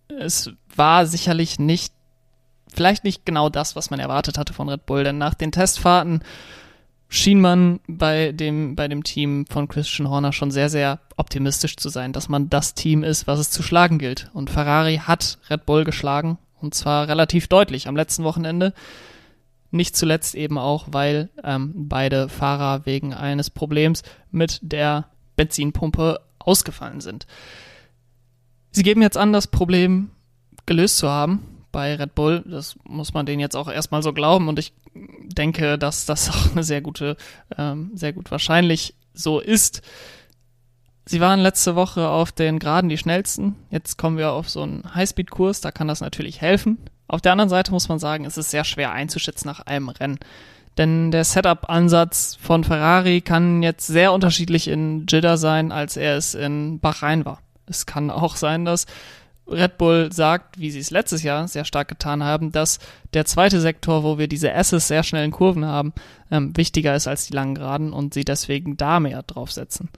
es 0.09 0.51
war 0.75 1.07
sicherlich 1.07 1.59
nicht 1.59 1.95
vielleicht 2.75 3.05
nicht 3.05 3.27
genau 3.27 3.49
das, 3.49 3.77
was 3.77 3.91
man 3.91 4.01
erwartet 4.01 4.39
hatte 4.39 4.53
von 4.53 4.69
Red 4.69 4.87
Bull, 4.87 5.05
denn 5.05 5.19
nach 5.19 5.35
den 5.35 5.53
Testfahrten 5.53 6.23
schien 7.09 7.41
man 7.41 7.81
bei 7.89 8.33
dem, 8.33 8.77
bei 8.77 8.87
dem 8.87 9.03
Team 9.03 9.45
von 9.51 9.69
Christian 9.69 10.09
Horner 10.09 10.33
schon 10.33 10.53
sehr, 10.53 10.71
sehr 10.71 11.01
optimistisch 11.17 11.77
zu 11.77 11.89
sein, 11.89 12.13
dass 12.13 12.29
man 12.29 12.49
das 12.49 12.75
Team 12.75 13.03
ist, 13.03 13.27
was 13.27 13.41
es 13.41 13.51
zu 13.51 13.63
schlagen 13.63 13.99
gilt. 13.99 14.31
Und 14.33 14.49
Ferrari 14.49 14.99
hat 14.99 15.39
Red 15.51 15.67
Bull 15.67 15.85
geschlagen 15.85 16.39
und 16.61 16.75
zwar 16.75 17.09
relativ 17.09 17.49
deutlich 17.49 17.89
am 17.89 17.97
letzten 17.97 18.23
Wochenende. 18.23 18.73
Nicht 19.73 19.97
zuletzt 19.97 20.35
eben 20.35 20.57
auch, 20.57 20.87
weil 20.91 21.31
ähm, 21.43 21.73
beide 21.75 22.29
Fahrer 22.29 22.87
wegen 22.87 23.13
eines 23.13 23.51
Problems 23.51 24.03
mit 24.31 24.61
der 24.63 25.07
Benzinpumpe 25.37 26.21
ausgefallen 26.39 27.01
sind. 27.01 27.27
Sie 28.71 28.83
geben 28.85 29.03
jetzt 29.03 29.17
an, 29.17 29.33
das 29.33 29.49
Problem 29.49 30.11
gelöst 30.65 30.99
zu 30.99 31.09
haben 31.09 31.60
bei 31.73 31.95
Red 31.95 32.15
Bull. 32.15 32.45
Das 32.47 32.77
muss 32.85 33.15
man 33.15 33.27
denen 33.27 33.41
jetzt 33.41 33.57
auch 33.57 33.71
erstmal 33.71 34.03
so 34.03 34.13
glauben 34.13 34.49
und 34.49 34.59
ich 34.59 34.73
denke, 34.95 35.79
dass 35.79 36.07
das 36.07 36.31
auch 36.31 36.53
eine 36.53 36.65
sehr 36.65 36.81
gute, 36.81 37.17
ähm, 37.57 37.91
sehr 37.95 38.13
gut 38.13 38.31
wahrscheinlich 38.31 38.95
so 39.15 39.41
ist. 39.41 39.83
Sie 41.07 41.21
waren 41.21 41.41
letzte 41.41 41.75
Woche 41.75 42.09
auf 42.09 42.31
den 42.31 42.59
Geraden 42.59 42.89
die 42.89 42.99
schnellsten. 42.99 43.57
Jetzt 43.71 43.99
kommen 43.99 44.17
wir 44.17 44.33
auf 44.33 44.49
so 44.49 44.63
einen 44.63 44.95
Highspeed-Kurs, 44.95 45.61
da 45.61 45.73
kann 45.73 45.89
das 45.89 46.01
natürlich 46.01 46.41
helfen. 46.41 46.79
Auf 47.09 47.21
der 47.21 47.33
anderen 47.33 47.49
Seite 47.49 47.73
muss 47.73 47.89
man 47.89 47.99
sagen, 47.99 48.25
es 48.25 48.37
ist 48.37 48.51
sehr 48.51 48.63
schwer 48.65 48.93
einzuschätzen 48.93 49.49
nach 49.49 49.61
einem 49.61 49.89
Rennen. 49.89 50.21
Denn 50.79 51.11
der 51.11 51.25
Setup-Ansatz 51.25 52.39
von 52.41 52.63
Ferrari 52.63 53.21
kann 53.21 53.63
jetzt 53.63 53.89
sehr 53.89 54.13
unterschiedlich 54.13 54.69
in 54.69 55.07
Jeddah 55.09 55.37
sein, 55.37 55.73
als 55.73 55.97
er 55.97 56.17
es 56.17 56.35
in 56.35 56.79
Bahrain 56.79 57.25
war. 57.25 57.41
Es 57.67 57.87
kann 57.87 58.11
auch 58.11 58.37
sein, 58.37 58.65
dass 58.65 58.87
Red 59.51 59.79
Bull 59.79 60.13
sagt, 60.13 60.59
wie 60.59 60.71
sie 60.71 60.79
es 60.79 60.91
letztes 60.91 61.23
Jahr 61.23 61.47
sehr 61.49 61.65
stark 61.65 61.89
getan 61.89 62.23
haben, 62.23 62.53
dass 62.53 62.79
der 63.15 63.25
zweite 63.25 63.61
Sektor, 63.61 64.05
wo 64.05 64.19
wir 64.19 64.29
diese 64.29 64.51
S's 64.51 64.89
sehr 64.89 65.03
schnellen 65.03 65.31
Kurven 65.31 65.65
haben, 65.65 65.93
ähm, 66.31 66.57
wichtiger 66.57 66.95
ist 66.95 67.09
als 67.09 67.27
die 67.27 67.35
langen 67.35 67.55
Geraden 67.55 67.93
und 67.93 68.15
sie 68.15 68.25
deswegen 68.25 68.77
da 68.77 69.01
mehr 69.01 69.23
draufsetzen. 69.23 69.89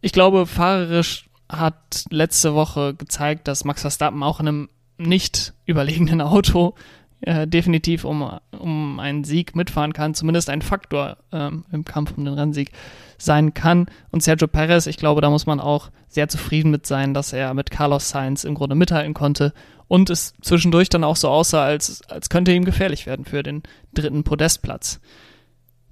Ich 0.00 0.12
glaube, 0.12 0.46
fahrerisch 0.46 1.28
hat 1.48 2.04
letzte 2.10 2.54
Woche 2.54 2.94
gezeigt, 2.94 3.48
dass 3.48 3.64
Max 3.64 3.82
Verstappen 3.82 4.22
auch 4.22 4.40
in 4.40 4.48
einem 4.48 4.68
nicht 4.98 5.52
überlegenen 5.66 6.20
Auto 6.20 6.74
äh, 7.20 7.46
definitiv 7.46 8.04
um, 8.04 8.38
um 8.52 9.00
einen 9.00 9.24
Sieg 9.24 9.56
mitfahren 9.56 9.92
kann, 9.92 10.14
zumindest 10.14 10.50
ein 10.50 10.62
Faktor 10.62 11.16
ähm, 11.32 11.64
im 11.72 11.84
Kampf 11.84 12.12
um 12.16 12.24
den 12.24 12.34
Rennsieg 12.34 12.72
sein 13.18 13.54
kann. 13.54 13.86
Und 14.10 14.22
Sergio 14.22 14.48
Perez, 14.48 14.86
ich 14.86 14.96
glaube, 14.96 15.20
da 15.20 15.30
muss 15.30 15.46
man 15.46 15.60
auch 15.60 15.90
sehr 16.08 16.28
zufrieden 16.28 16.70
mit 16.70 16.86
sein, 16.86 17.14
dass 17.14 17.32
er 17.32 17.54
mit 17.54 17.70
Carlos 17.70 18.08
Sainz 18.08 18.44
im 18.44 18.54
Grunde 18.54 18.74
mithalten 18.74 19.14
konnte 19.14 19.52
und 19.88 20.10
es 20.10 20.34
zwischendurch 20.40 20.88
dann 20.88 21.04
auch 21.04 21.16
so 21.16 21.28
aussah, 21.28 21.64
als, 21.64 22.02
als 22.08 22.28
könnte 22.28 22.52
ihm 22.52 22.64
gefährlich 22.64 23.06
werden 23.06 23.24
für 23.24 23.42
den 23.42 23.62
dritten 23.94 24.24
Podestplatz. 24.24 25.00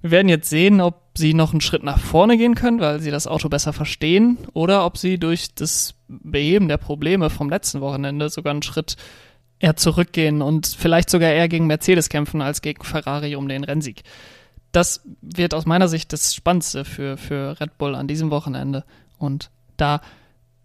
Wir 0.01 0.11
werden 0.11 0.29
jetzt 0.29 0.49
sehen, 0.49 0.81
ob 0.81 1.01
sie 1.15 1.33
noch 1.33 1.51
einen 1.51 1.61
Schritt 1.61 1.83
nach 1.83 1.99
vorne 1.99 2.37
gehen 2.37 2.55
können, 2.55 2.79
weil 2.79 2.99
sie 2.99 3.09
das 3.09 3.25
Auto 3.25 3.49
besser 3.49 3.73
verstehen, 3.73 4.37
oder 4.53 4.85
ob 4.85 4.97
sie 4.97 5.17
durch 5.17 5.55
das 5.55 5.95
Beheben 6.07 6.67
der 6.67 6.77
Probleme 6.77 7.29
vom 7.29 7.49
letzten 7.49 7.81
Wochenende 7.81 8.29
sogar 8.29 8.51
einen 8.51 8.61
Schritt 8.61 8.97
eher 9.57 9.77
zurückgehen 9.77 10.41
und 10.41 10.67
vielleicht 10.67 11.09
sogar 11.09 11.31
eher 11.31 11.47
gegen 11.47 11.65
Mercedes 11.65 12.09
kämpfen 12.09 12.41
als 12.41 12.61
gegen 12.61 12.83
Ferrari 12.83 13.35
um 13.35 13.47
den 13.47 13.63
Rennsieg. 13.63 14.03
Das 14.75 15.01
wird 15.21 15.53
aus 15.53 15.65
meiner 15.65 15.87
Sicht 15.87 16.11
das 16.11 16.35
Spannendste 16.35 16.83
für, 16.83 17.15
für 17.15 17.57
Red 17.61 17.77
Bull 17.77 17.95
an 17.95 18.09
diesem 18.09 18.29
Wochenende. 18.29 18.83
Und 19.17 19.49
da 19.77 20.01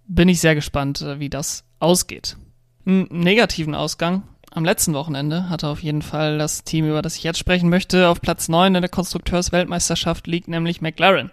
bin 0.08 0.28
ich 0.28 0.40
sehr 0.40 0.56
gespannt, 0.56 1.04
wie 1.18 1.30
das 1.30 1.62
ausgeht. 1.78 2.36
Einen 2.84 3.06
negativen 3.10 3.76
Ausgang 3.76 4.24
am 4.50 4.64
letzten 4.64 4.94
Wochenende 4.94 5.48
hatte 5.48 5.68
auf 5.68 5.80
jeden 5.80 6.02
Fall 6.02 6.38
das 6.38 6.64
Team, 6.64 6.88
über 6.88 7.02
das 7.02 7.14
ich 7.14 7.22
jetzt 7.22 7.38
sprechen 7.38 7.68
möchte, 7.68 8.08
auf 8.08 8.20
Platz 8.20 8.48
9 8.48 8.74
in 8.74 8.82
der 8.82 8.90
Konstrukteursweltmeisterschaft 8.90 10.26
liegt 10.26 10.48
nämlich 10.48 10.80
McLaren. 10.80 11.30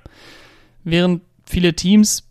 Während 0.84 1.24
viele 1.46 1.74
Teams 1.74 2.26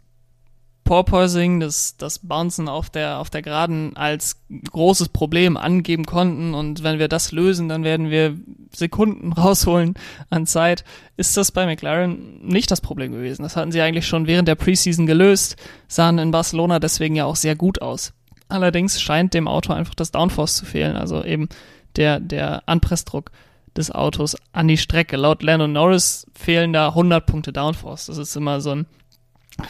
Porpoising, 0.87 1.61
das, 1.61 1.99
das 1.99 2.21
Bouncen 2.21 2.69
auf 2.69 2.89
der, 2.89 3.19
auf 3.19 3.29
der 3.29 3.43
Geraden 3.43 3.95
als 3.97 4.41
großes 4.71 5.11
Problem 5.11 5.59
angeben 5.59 6.07
konnten 6.07 6.55
und 6.55 6.83
wenn 6.83 6.99
wir 6.99 7.09
das 7.09 7.33
lösen, 7.33 7.69
dann 7.69 7.85
werden 7.85 8.09
wir 8.09 8.39
Sekunden 8.75 9.33
rausholen 9.35 9.95
an 10.31 10.47
Zeit, 10.47 10.85
ist 11.19 11.37
das 11.37 11.53
bei 11.53 11.67
McLaren 11.67 12.41
nicht 12.41 12.71
das 12.71 12.81
Problem 12.81 13.13
gewesen. 13.13 13.43
Das 13.43 13.57
hatten 13.57 13.73
sie 13.73 13.83
eigentlich 13.83 14.07
schon 14.07 14.27
während 14.27 14.49
der 14.49 14.55
Preseason 14.55 15.07
gelöst, 15.07 15.57
sahen 15.89 16.19
in 16.19 16.31
Barcelona 16.31 16.79
deswegen 16.79 17.17
ja 17.17 17.27
auch 17.27 17.37
sehr 17.37 17.57
gut 17.57 17.83
aus. 17.83 18.15
Allerdings 18.49 19.01
scheint 19.01 19.35
dem 19.35 19.49
Auto 19.49 19.73
einfach 19.73 19.95
das 19.95 20.13
Downforce 20.13 20.57
zu 20.57 20.65
fehlen, 20.65 20.97
also 20.97 21.25
eben 21.25 21.49
der, 21.97 22.21
der 22.21 22.63
Anpressdruck 22.67 23.33
des 23.77 23.91
Autos 23.91 24.37
an 24.53 24.69
die 24.69 24.79
Strecke. 24.79 25.17
Laut 25.17 25.43
Lando 25.43 25.67
Norris 25.67 26.27
fehlen 26.35 26.73
da 26.73 26.89
100 26.89 27.27
Punkte 27.27 27.53
Downforce. 27.53 28.07
Das 28.07 28.19
ist 28.19 28.37
immer 28.37 28.61
so 28.61 28.71
ein 28.71 28.87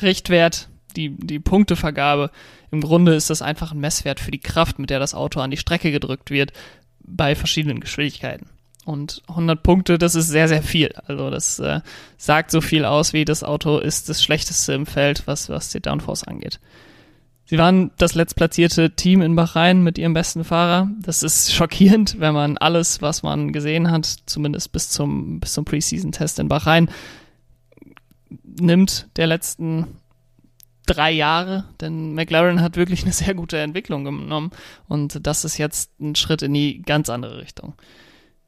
Richtwert, 0.03 0.69
die, 0.97 1.11
die 1.11 1.39
Punktevergabe. 1.39 2.31
Im 2.71 2.81
Grunde 2.81 3.15
ist 3.15 3.31
das 3.31 3.43
einfach 3.43 3.73
ein 3.73 3.81
Messwert 3.81 4.21
für 4.21 4.31
die 4.31 4.41
Kraft, 4.41 4.79
mit 4.79 4.91
der 4.91 4.99
das 4.99 5.15
Auto 5.15 5.41
an 5.41 5.51
die 5.51 5.57
Strecke 5.57 5.93
gedrückt 5.93 6.31
wird 6.31 6.53
bei 7.01 7.35
verschiedenen 7.35 7.81
Geschwindigkeiten. 7.81 8.49
Und 8.85 9.23
100 9.29 9.63
Punkte, 9.63 9.99
das 9.99 10.15
ist 10.15 10.29
sehr, 10.29 10.47
sehr 10.47 10.63
viel. 10.63 10.93
Also 11.07 11.29
das 11.29 11.59
äh, 11.59 11.81
sagt 12.19 12.53
so 12.53 12.61
viel 12.61 12.85
aus, 12.85 13.13
wie 13.13 13.25
das 13.25 13.43
Auto 13.43 13.79
ist 13.79 14.09
das 14.09 14.23
schlechteste 14.23 14.75
im 14.75 14.87
Feld, 14.87 15.27
was, 15.27 15.49
was 15.49 15.71
die 15.71 15.81
Downforce 15.81 16.25
angeht. 16.25 16.61
Sie 17.47 17.59
waren 17.59 17.93
das 17.97 18.15
letztplatzierte 18.15 18.91
Team 18.91 19.23
in 19.23 19.37
Bahrain 19.37 19.83
mit 19.83 19.99
ihrem 19.99 20.15
besten 20.15 20.45
Fahrer. 20.45 20.89
Das 21.01 21.23
ist 21.23 21.53
schockierend, 21.53 22.19
wenn 22.19 22.35
man 22.35 22.59
alles, 22.59 23.03
was 23.03 23.23
man 23.23 23.53
gesehen 23.53 23.91
hat, 23.91 24.07
zumindest 24.27 24.73
bis 24.73 24.91
zum, 24.91 25.39
bis 25.39 25.53
zum 25.53 25.65
Preseason-Test 25.65 26.41
in 26.41 26.49
Bahrain, 26.49 26.91
nimmt 28.45 29.09
der 29.17 29.29
letzten 29.29 29.87
drei 30.87 31.11
Jahre, 31.11 31.65
denn 31.81 32.15
McLaren 32.15 32.61
hat 32.63 32.77
wirklich 32.77 33.03
eine 33.03 33.13
sehr 33.13 33.35
gute 33.35 33.59
Entwicklung 33.59 34.05
genommen 34.05 34.51
und 34.89 35.27
das 35.27 35.45
ist 35.45 35.59
jetzt 35.59 36.01
ein 36.01 36.15
Schritt 36.15 36.43
in 36.43 36.55
die 36.55 36.83
ganz 36.83 37.11
andere 37.11 37.39
Richtung. 37.39 37.75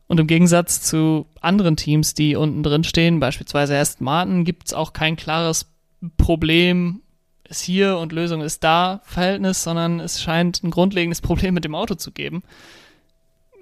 Und 0.06 0.18
im 0.18 0.26
Gegensatz 0.26 0.80
zu 0.80 1.26
anderen 1.42 1.76
Teams, 1.76 2.14
die 2.14 2.34
unten 2.34 2.62
drin 2.62 2.82
stehen, 2.82 3.20
beispielsweise 3.20 3.78
Aston 3.78 4.06
Martin, 4.06 4.44
gibt 4.44 4.68
es 4.68 4.74
auch 4.74 4.94
kein 4.94 5.16
klares 5.16 5.70
Problem 6.16 7.02
ist 7.48 7.62
hier 7.62 7.98
und 7.98 8.12
Lösung 8.12 8.42
ist 8.42 8.62
da 8.62 9.00
Verhältnis, 9.04 9.62
sondern 9.62 10.00
es 10.00 10.20
scheint 10.22 10.62
ein 10.62 10.70
grundlegendes 10.70 11.20
Problem 11.20 11.54
mit 11.54 11.64
dem 11.64 11.74
Auto 11.74 11.94
zu 11.94 12.12
geben. 12.12 12.42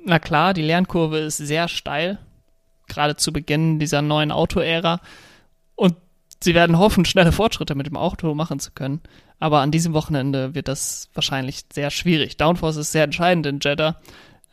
Na 0.05 0.19
klar, 0.19 0.55
die 0.55 0.63
Lernkurve 0.63 1.19
ist 1.19 1.39
sehr 1.39 1.69
steil, 1.69 2.19
gerade 2.89 3.17
zu 3.17 3.33
Beginn 3.33 3.79
dieser 3.79 4.03
neuen 4.03 4.33
Autoära. 4.33 5.01
Sie 6.43 6.55
werden 6.55 6.79
hoffen, 6.79 7.05
schnelle 7.05 7.33
Fortschritte 7.33 7.75
mit 7.75 7.87
dem 7.87 7.97
Auto 7.97 8.35
machen 8.35 8.59
zu 8.59 8.71
können. 8.73 9.01
Aber 9.39 9.61
an 9.61 9.71
diesem 9.71 9.93
Wochenende 9.93 10.55
wird 10.55 10.69
das 10.69 11.09
wahrscheinlich 11.15 11.65
sehr 11.73 11.91
schwierig. 11.91 12.37
Downforce 12.37 12.77
ist 12.77 12.93
sehr 12.93 13.05
entscheidend 13.05 13.47
in 13.47 13.61
Jeddah. 13.61 13.97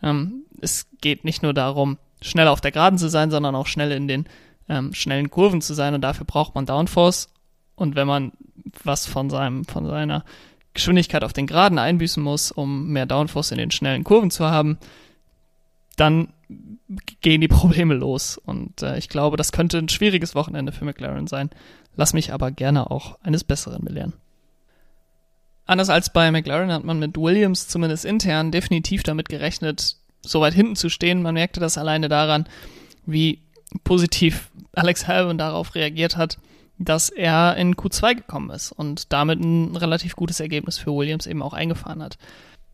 Ähm, 0.02 0.44
es 0.62 0.88
geht 1.02 1.24
nicht 1.24 1.44
nur 1.44 1.54
darum, 1.54 1.98
schnell 2.22 2.48
auf 2.48 2.62
der 2.62 2.72
Geraden 2.72 2.98
zu 2.98 3.10
sein, 3.10 3.32
sondern 3.32 3.56
auch 3.56 3.68
schnell 3.68 3.92
in 3.92 4.08
den 4.08 4.26
ähm, 4.70 4.94
schnellen 4.94 5.30
Kurven 5.30 5.62
zu 5.62 5.74
sein. 5.74 5.94
Und 5.94 6.02
dafür 6.02 6.26
braucht 6.26 6.56
man 6.56 6.66
Downforce. 6.66 7.30
Und 7.76 7.96
wenn 7.96 8.08
man 8.08 8.34
was 8.84 9.06
von 9.06 9.30
seinem, 9.30 9.66
von 9.66 9.86
seiner 9.86 10.24
Geschwindigkeit 10.74 11.24
auf 11.24 11.34
den 11.34 11.48
Geraden 11.48 11.80
einbüßen 11.80 12.22
muss, 12.22 12.52
um 12.52 12.90
mehr 12.90 13.06
Downforce 13.06 13.52
in 13.52 13.58
den 13.58 13.72
schnellen 13.72 14.04
Kurven 14.04 14.32
zu 14.32 14.46
haben, 14.46 14.78
dann 15.96 16.30
gehen 17.22 17.42
die 17.42 17.48
Probleme 17.48 17.94
los. 17.94 18.38
Und 18.38 18.82
äh, 18.82 18.98
ich 18.98 19.10
glaube, 19.10 19.38
das 19.38 19.52
könnte 19.52 19.78
ein 19.78 19.90
schwieriges 19.90 20.36
Wochenende 20.36 20.72
für 20.72 20.86
McLaren 20.86 21.28
sein. 21.28 21.50
Lass 21.96 22.14
mich 22.14 22.34
aber 22.34 22.52
gerne 22.52 22.90
auch 22.90 23.18
eines 23.22 23.44
Besseren 23.44 23.86
belehren. 23.86 24.14
Anders 25.66 25.90
als 25.90 26.12
bei 26.12 26.30
McLaren 26.32 26.72
hat 26.72 26.84
man 26.84 27.00
mit 27.00 27.18
Williams 27.18 27.68
zumindest 27.68 28.04
intern 28.04 28.52
definitiv 28.52 29.04
damit 29.04 29.30
gerechnet, 29.30 29.96
so 30.22 30.42
weit 30.42 30.54
hinten 30.54 30.76
zu 30.76 30.90
stehen. 30.90 31.22
Man 31.22 31.36
merkte 31.36 31.60
das 31.60 31.78
alleine 31.78 32.10
daran, 32.10 32.48
wie 33.06 33.42
positiv 33.84 34.52
Alex 34.74 35.08
Albon 35.08 35.38
darauf 35.38 35.76
reagiert 35.76 36.18
hat, 36.18 36.38
dass 36.78 37.10
er 37.10 37.56
in 37.56 37.76
Q2 37.76 38.16
gekommen 38.16 38.50
ist 38.50 38.72
und 38.72 39.14
damit 39.14 39.40
ein 39.40 39.76
relativ 39.76 40.16
gutes 40.16 40.40
Ergebnis 40.40 40.78
für 40.78 40.92
Williams 40.92 41.28
eben 41.28 41.42
auch 41.42 41.54
eingefahren 41.54 42.04
hat. 42.04 42.18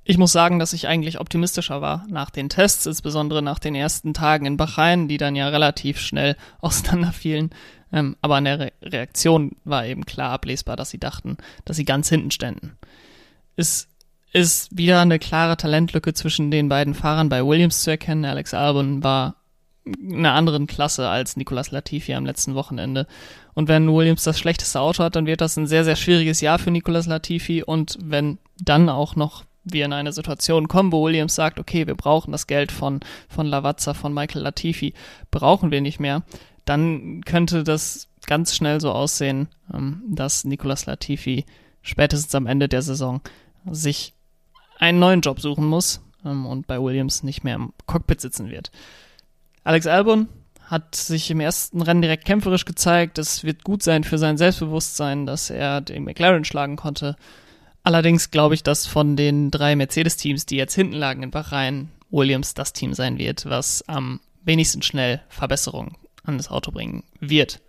Ich 0.10 0.18
muss 0.18 0.32
sagen, 0.32 0.58
dass 0.58 0.74
ich 0.74 0.88
eigentlich 0.88 1.20
optimistischer 1.20 1.82
war 1.82 2.04
nach 2.10 2.32
den 2.32 2.50
Tests, 2.50 2.88
insbesondere 2.88 3.44
nach 3.44 3.60
den 3.60 3.76
ersten 3.76 4.16
Tagen 4.16 4.48
in 4.48 4.58
Bahrain, 4.58 5.08
die 5.08 5.18
dann 5.18 5.36
ja 5.36 5.50
relativ 5.50 6.00
schnell 6.00 6.36
auseinanderfielen. 6.62 7.52
Ähm, 7.94 8.16
aber 8.20 8.38
an 8.38 8.46
der 8.46 8.60
Re 8.60 8.72
Reaktion 8.82 9.52
war 9.66 9.86
eben 9.86 10.08
klar 10.08 10.32
ablesbar, 10.32 10.76
dass 10.76 10.90
sie 10.90 10.98
dachten, 10.98 11.38
dass 11.64 11.78
sie 11.78 11.86
ganz 11.86 12.10
hinten 12.10 12.32
ständen. 12.32 12.76
Es 13.56 13.88
ist 14.34 14.76
wieder 14.76 15.00
eine 15.00 15.20
klare 15.20 15.58
Talentlücke 15.58 16.16
zwischen 16.16 16.50
den 16.50 16.70
beiden 16.70 16.96
Fahrern 16.96 17.30
bei 17.30 17.46
Williams 17.46 17.84
zu 17.84 17.92
erkennen. 17.92 18.26
Alex 18.26 18.56
Albon 18.56 19.04
war 19.04 19.36
einer 19.86 20.34
anderen 20.34 20.66
Klasse 20.66 21.08
als 21.08 21.38
Nicolas 21.38 21.70
Latifi 21.70 22.16
am 22.16 22.26
letzten 22.26 22.56
Wochenende. 22.56 23.06
Und 23.54 23.68
wenn 23.68 23.94
Williams 23.94 24.24
das 24.24 24.40
schlechteste 24.40 24.80
Auto 24.80 25.04
hat, 25.04 25.16
dann 25.16 25.28
wird 25.28 25.42
das 25.42 25.56
ein 25.56 25.68
sehr, 25.68 25.84
sehr 25.84 25.96
schwieriges 25.96 26.42
Jahr 26.42 26.58
für 26.58 26.72
Nicolas 26.72 27.06
Latifi. 27.06 27.62
Und 27.62 28.00
wenn 28.02 28.40
dann 28.58 28.90
auch 28.90 29.16
noch 29.16 29.44
wir 29.64 29.86
in 29.86 29.94
eine 29.94 30.14
Situation 30.14 30.68
kommen, 30.68 30.92
wo 30.92 31.06
Williams 31.06 31.36
sagt, 31.36 31.60
okay, 31.60 31.88
wir 31.88 31.96
brauchen 31.96 32.32
das 32.32 32.48
Geld 32.48 32.72
von, 32.72 33.02
von 33.28 33.46
Lavazza, 33.46 33.94
von 33.94 34.14
Michael 34.14 34.42
Latifi, 34.42 34.94
brauchen 35.32 35.72
wir 35.72 35.82
nicht 35.82 36.00
mehr, 36.00 36.24
dann 36.66 37.22
könnte 37.26 37.64
das 37.64 38.08
ganz 38.26 38.56
schnell 38.56 38.80
so 38.80 38.92
aussehen, 38.92 39.50
ähm, 39.74 40.04
dass 40.08 40.46
Nicolas 40.46 40.86
Latifi 40.86 41.46
spätestens 41.82 42.36
am 42.36 42.48
Ende 42.48 42.68
der 42.70 42.82
Saison 42.82 43.22
sich 43.70 44.14
einen 44.78 45.00
neuen 45.00 45.22
Job 45.22 45.40
suchen 45.40 45.66
muss 45.66 46.02
ähm, 46.26 46.46
und 46.46 46.68
bei 46.68 46.82
Williams 46.82 47.24
nicht 47.24 47.44
mehr 47.44 47.56
im 47.56 47.74
Cockpit 47.86 48.22
sitzen 48.22 48.50
wird. 48.50 48.72
Alex 49.64 49.88
Albon 49.88 50.30
hat 50.64 50.96
sich 50.96 51.32
im 51.32 51.40
ersten 51.40 51.82
Rennen 51.82 52.02
direkt 52.02 52.26
kämpferisch 52.26 52.66
gezeigt. 52.66 53.18
Es 53.18 53.44
wird 53.44 53.64
gut 53.64 53.82
sein 53.82 54.04
für 54.04 54.20
sein 54.20 54.38
Selbstbewusstsein, 54.38 55.26
dass 55.26 55.50
er 55.50 55.82
den 55.82 56.04
McLaren 56.04 56.46
schlagen 56.46 56.76
konnte. 56.76 57.16
Allerdings 57.84 58.32
glaube 58.32 58.56
ich, 58.56 58.64
dass 58.64 58.86
von 58.86 59.16
den 59.16 59.52
drei 59.52 59.76
Mercedes-Teams, 59.76 60.46
die 60.46 60.58
jetzt 60.58 60.76
hinten 60.76 60.96
lagen 60.96 61.24
in 61.24 61.32
Bahrain, 61.32 61.90
Williams 62.12 62.54
das 62.54 62.74
Team 62.74 62.94
sein 62.94 63.18
wird, 63.18 63.46
was 63.46 63.88
am 63.88 64.20
wenigsten 64.44 64.82
schnell 64.82 65.22
Verbesserungen 65.30 65.96
an 66.24 66.38
das 66.38 66.50
Auto 66.50 66.72
bringen 66.72 67.04
wird. 67.20 67.62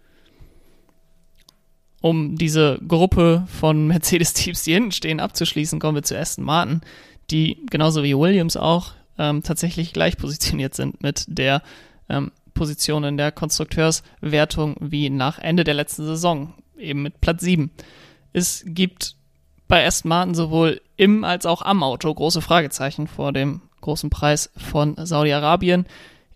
Um 2.01 2.37
diese 2.37 2.81
Gruppe 2.87 3.47
von 3.47 3.87
Mercedes-Teams, 3.89 4.65
die 4.65 4.75
hinten 4.75 4.93
stehen, 4.93 5.21
abzuschließen, 5.21 5.79
kommen 5.79 5.97
wir 5.97 6.03
zu 6.03 6.19
Aston 6.19 6.45
Martin, 6.45 6.81
die 7.31 7.59
genauso 7.71 8.03
wie 8.03 8.17
Williams 8.17 8.57
auch 8.57 8.95
ähm, 9.19 9.43
tatsächlich 9.43 9.93
gleich 9.93 10.17
positioniert 10.17 10.75
sind 10.75 11.03
mit 11.03 11.27
der 11.29 11.63
ähm, 12.09 12.33
Position 12.55 13.05
in 13.05 13.17
der 13.17 13.33
Konstrukteurswertung 13.33 14.77
wie 14.81 15.11
nach 15.11 15.39
Ende 15.39 15.65
der 15.65 15.75
letzten 15.75 16.05
Saison, 16.05 16.55
eben 16.77 17.03
mit 17.03 17.21
Platz 17.21 17.43
7. 17.43 17.71
Es 18.33 18.65
gibt 18.67 19.17
bei 19.71 19.87
Aston 19.87 20.11
Martin 20.11 20.35
sowohl 20.35 20.83
im 20.97 21.25
als 21.25 21.47
auch 21.47 21.63
am 21.63 21.83
Auto 21.83 22.13
große 22.13 22.43
Fragezeichen 22.43 23.07
vor 23.07 23.33
dem 23.33 23.63
großen 23.81 24.11
Preis 24.11 24.51
von 24.57 24.95
Saudi-Arabien. 24.99 25.87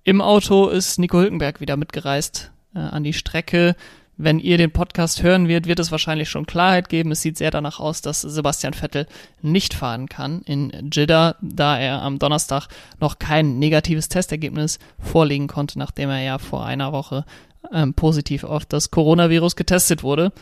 Im 0.04 0.22
Auto 0.22 0.68
ist 0.68 0.98
Nico 0.98 1.18
Hülkenberg 1.18 1.60
wieder 1.60 1.76
mitgereist 1.76 2.52
äh, 2.74 2.78
an 2.78 3.04
die 3.04 3.12
Strecke 3.12 3.76
wenn 4.16 4.38
ihr 4.38 4.58
den 4.58 4.70
Podcast 4.70 5.22
hören 5.22 5.48
wird, 5.48 5.66
wird 5.66 5.80
es 5.80 5.90
wahrscheinlich 5.90 6.28
schon 6.28 6.46
Klarheit 6.46 6.88
geben. 6.88 7.10
Es 7.10 7.22
sieht 7.22 7.36
sehr 7.36 7.50
danach 7.50 7.80
aus, 7.80 8.00
dass 8.00 8.20
Sebastian 8.20 8.72
Vettel 8.72 9.06
nicht 9.42 9.74
fahren 9.74 10.08
kann 10.08 10.42
in 10.42 10.90
Jeddah, 10.92 11.36
da 11.40 11.78
er 11.78 12.02
am 12.02 12.18
Donnerstag 12.18 12.68
noch 13.00 13.18
kein 13.18 13.58
negatives 13.58 14.08
Testergebnis 14.08 14.78
vorlegen 15.00 15.48
konnte, 15.48 15.78
nachdem 15.78 16.10
er 16.10 16.22
ja 16.22 16.38
vor 16.38 16.64
einer 16.64 16.92
Woche 16.92 17.24
ähm, 17.72 17.94
positiv 17.94 18.44
auf 18.44 18.64
das 18.64 18.90
Coronavirus 18.90 19.56
getestet 19.56 20.02
wurde. 20.02 20.32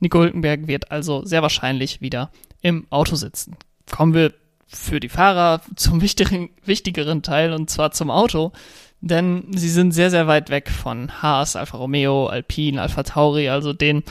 Nico 0.00 0.20
Hülkenberg 0.20 0.66
wird 0.66 0.90
also 0.90 1.24
sehr 1.24 1.42
wahrscheinlich 1.42 2.00
wieder 2.00 2.30
im 2.60 2.86
Auto 2.90 3.16
sitzen. 3.16 3.56
Kommen 3.90 4.14
wir 4.14 4.34
für 4.66 5.00
die 5.00 5.08
Fahrer 5.08 5.60
zum 5.76 6.00
wichtigeren, 6.00 6.50
wichtigeren 6.64 7.22
Teil 7.22 7.52
und 7.52 7.70
zwar 7.70 7.92
zum 7.92 8.10
Auto, 8.10 8.52
denn 9.00 9.44
sie 9.54 9.68
sind 9.68 9.92
sehr, 9.92 10.10
sehr 10.10 10.26
weit 10.26 10.50
weg 10.50 10.70
von 10.70 11.22
Haas, 11.22 11.56
Alfa 11.56 11.76
Romeo, 11.76 12.26
Alpine, 12.26 12.82
Alfa 12.82 13.02
Tauri, 13.04 13.48
also 13.48 13.72
den 13.72 14.02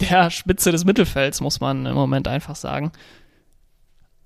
der 0.00 0.30
Spitze 0.30 0.72
des 0.72 0.84
Mittelfelds, 0.84 1.40
muss 1.40 1.60
man 1.60 1.84
im 1.86 1.94
Moment 1.94 2.26
einfach 2.26 2.56
sagen. 2.56 2.92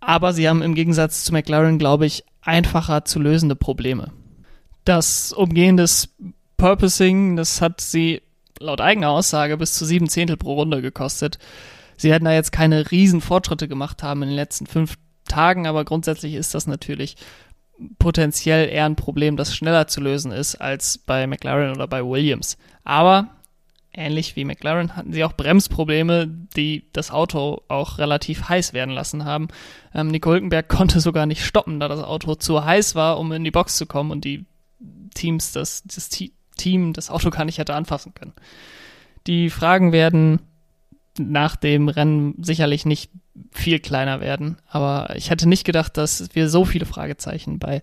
Aber 0.01 0.33
sie 0.33 0.49
haben 0.49 0.63
im 0.63 0.75
Gegensatz 0.75 1.25
zu 1.25 1.33
McLaren, 1.33 1.79
glaube 1.79 2.07
ich, 2.07 2.25
einfacher 2.43 3.05
zu 3.05 3.19
lösende 3.19 3.57
Probleme. 3.57 4.13
Das 4.85 5.33
Umgehen 5.33 5.77
des 5.77 6.15
Purposing, 6.59 7.37
das 7.37 7.61
hat 7.61 7.81
sie 7.81 8.23
laut 8.65 8.81
eigener 8.81 9.11
Aussage 9.11 9.57
bis 9.57 9.75
zu 9.75 9.85
sieben 9.85 10.09
Zehntel 10.09 10.37
pro 10.37 10.55
Runde 10.55 10.83
gekostet. 10.83 11.39
Sie 11.97 12.13
hätten 12.13 12.25
da 12.25 12.33
jetzt 12.33 12.51
keine 12.51 12.91
riesen 12.91 13.21
Fortschritte 13.21 13.69
gemacht 13.69 14.03
haben 14.03 14.23
in 14.23 14.31
den 14.31 14.37
letzten 14.37 14.67
fünf 14.67 14.97
Tagen, 15.27 15.67
aber 15.67 15.85
grundsätzlich 15.85 16.35
ist 16.35 16.55
das 16.55 16.67
natürlich 16.67 17.17
potenziell 17.99 18.69
eher 18.69 18.85
ein 18.85 18.97
Problem, 18.97 19.37
das 19.37 19.55
schneller 19.55 19.87
zu 19.87 20.01
lösen 20.01 20.33
ist 20.33 20.57
als 20.57 20.99
bei 20.99 21.27
McLaren 21.27 21.75
oder 21.75 21.87
bei 21.87 22.05
Williams. 22.05 22.57
Aber 22.85 23.29
ähnlich 23.93 24.37
wie 24.37 24.45
McLaren 24.45 24.97
hatten 24.97 25.13
sie 25.13 25.25
auch 25.25 25.33
Bremsprobleme, 25.33 26.27
die 26.57 26.89
das 26.93 27.11
Auto 27.11 27.63
auch 27.69 27.99
relativ 27.99 28.49
heiß 28.49 28.73
werden 28.73 28.95
lassen 28.95 29.25
haben. 29.25 29.49
Ähm, 29.95 30.09
Nico 30.09 30.31
Hülkenberg 30.31 30.69
konnte 30.69 31.01
sogar 31.01 31.27
nicht 31.27 31.45
stoppen, 31.45 31.81
da 31.81 31.89
das 31.89 32.03
Auto 32.03 32.35
zu 32.35 32.65
heiß 32.65 32.95
war, 32.95 33.19
um 33.19 33.33
in 33.33 33.45
die 33.45 33.51
Box 33.51 33.77
zu 33.77 33.87
kommen 33.87 34.11
und 34.11 34.25
die 34.25 34.47
Teams, 35.15 35.53
das, 35.53 35.83
das 35.85 36.09
Team 36.55 36.93
das 36.93 37.11
Auto 37.11 37.31
gar 37.31 37.45
nicht 37.45 37.59
hätte 37.59 37.75
anfassen 37.75 38.15
können. 38.15 38.33
Die 39.27 39.51
Fragen 39.51 39.93
werden 39.93 40.41
nach 41.19 41.57
dem 41.57 41.89
Rennen 41.89 42.35
sicherlich 42.43 42.87
nicht 42.87 43.11
viel 43.51 43.79
kleiner 43.79 44.21
werden, 44.21 44.59
aber 44.69 45.15
ich 45.17 45.31
hätte 45.31 45.49
nicht 45.49 45.65
gedacht, 45.65 45.97
dass 45.97 46.29
wir 46.35 46.49
so 46.49 46.65
viele 46.65 46.87
Fragezeichen 46.87 47.59
bei 47.59 47.83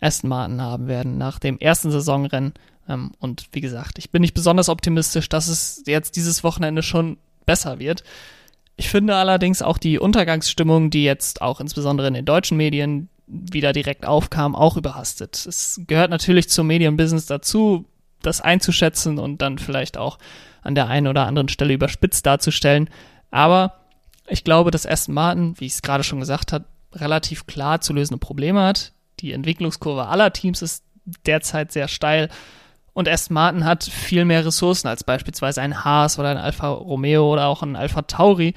Aston 0.00 0.30
Martin 0.30 0.60
haben 0.60 0.86
werden 0.86 1.18
nach 1.18 1.38
dem 1.38 1.58
ersten 1.58 1.90
Saisonrennen. 1.90 2.54
Ähm, 2.88 3.12
und 3.18 3.48
wie 3.52 3.60
gesagt, 3.60 3.98
ich 3.98 4.10
bin 4.10 4.22
nicht 4.22 4.34
besonders 4.34 4.68
optimistisch, 4.68 5.28
dass 5.28 5.48
es 5.48 5.82
jetzt 5.86 6.16
dieses 6.16 6.44
Wochenende 6.44 6.82
schon 6.82 7.18
besser 7.46 7.78
wird. 7.78 8.04
Ich 8.76 8.88
finde 8.88 9.16
allerdings 9.16 9.60
auch 9.60 9.78
die 9.78 9.98
Untergangsstimmung, 9.98 10.90
die 10.90 11.02
jetzt 11.02 11.42
auch 11.42 11.60
insbesondere 11.60 12.08
in 12.08 12.14
den 12.14 12.24
deutschen 12.24 12.56
Medien 12.56 13.08
wieder 13.26 13.72
direkt 13.72 14.06
aufkam, 14.06 14.54
auch 14.54 14.76
überhastet. 14.76 15.44
Es 15.46 15.80
gehört 15.86 16.10
natürlich 16.10 16.48
zum 16.48 16.68
Medienbusiness 16.68 17.26
dazu, 17.26 17.84
das 18.22 18.40
einzuschätzen 18.40 19.18
und 19.18 19.42
dann 19.42 19.58
vielleicht 19.58 19.96
auch 19.96 20.18
an 20.62 20.74
der 20.74 20.88
einen 20.88 21.06
oder 21.06 21.26
anderen 21.26 21.48
Stelle 21.48 21.74
überspitzt 21.74 22.26
darzustellen. 22.26 22.90
Aber 23.30 23.74
ich 24.26 24.44
glaube, 24.44 24.70
dass 24.70 24.86
Aston 24.86 25.14
Martin, 25.14 25.54
wie 25.58 25.66
ich 25.66 25.74
es 25.74 25.82
gerade 25.82 26.04
schon 26.04 26.20
gesagt 26.20 26.52
habe, 26.52 26.64
relativ 26.94 27.46
klar 27.46 27.80
zu 27.80 27.92
lösende 27.92 28.18
Probleme 28.18 28.62
hat. 28.62 28.92
Die 29.20 29.32
Entwicklungskurve 29.32 30.06
aller 30.06 30.32
Teams 30.32 30.62
ist 30.62 30.84
derzeit 31.26 31.72
sehr 31.72 31.88
steil 31.88 32.28
und 32.98 33.08
Aston 33.08 33.34
Martin 33.34 33.64
hat 33.64 33.84
viel 33.84 34.24
mehr 34.24 34.44
Ressourcen 34.44 34.88
als 34.88 35.04
beispielsweise 35.04 35.62
ein 35.62 35.84
Haas 35.84 36.18
oder 36.18 36.30
ein 36.30 36.36
Alfa 36.36 36.68
Romeo 36.68 37.32
oder 37.32 37.46
auch 37.46 37.62
ein 37.62 37.76
Alfa 37.76 38.02
Tauri. 38.02 38.54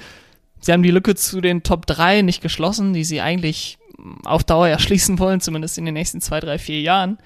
Sie 0.59 0.71
haben 0.71 0.81
die 0.81 0.89
Lücke 0.89 1.13
zu 1.13 1.41
den 1.41 1.61
Top 1.61 1.85
3 1.85 2.23
nicht 2.23 2.41
geschlossen, 2.41 2.93
die 2.93 3.03
sie 3.03 3.21
eigentlich 3.21 3.77
auf 4.25 4.43
Dauer 4.43 4.67
erschließen 4.69 5.19
wollen, 5.19 5.41
zumindest 5.41 5.77
in 5.77 5.85
den 5.85 5.93
nächsten 5.93 6.21
zwei, 6.21 6.39
drei, 6.39 6.57
vier 6.57 6.81
Jahren. 6.81 7.19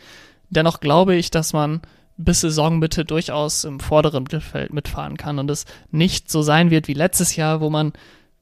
Dennoch 0.50 0.82
glaube 0.82 1.16
ich, 1.16 1.32
dass 1.32 1.54
man 1.54 1.80
bis 2.18 2.42
Saisonmitte 2.42 3.06
durchaus 3.06 3.64
im 3.64 3.80
vorderen 3.80 4.24
Mittelfeld 4.24 4.74
mitfahren 4.74 5.18
kann 5.18 5.40
und 5.40 5.50
es 5.50 5.66
nicht 5.92 6.32
so 6.32 6.42
sein 6.42 6.72
wird 6.72 6.88
wie 6.88 6.94
letztes 6.94 7.36
Jahr, 7.36 7.62
wo 7.62 7.70
man 7.70 7.94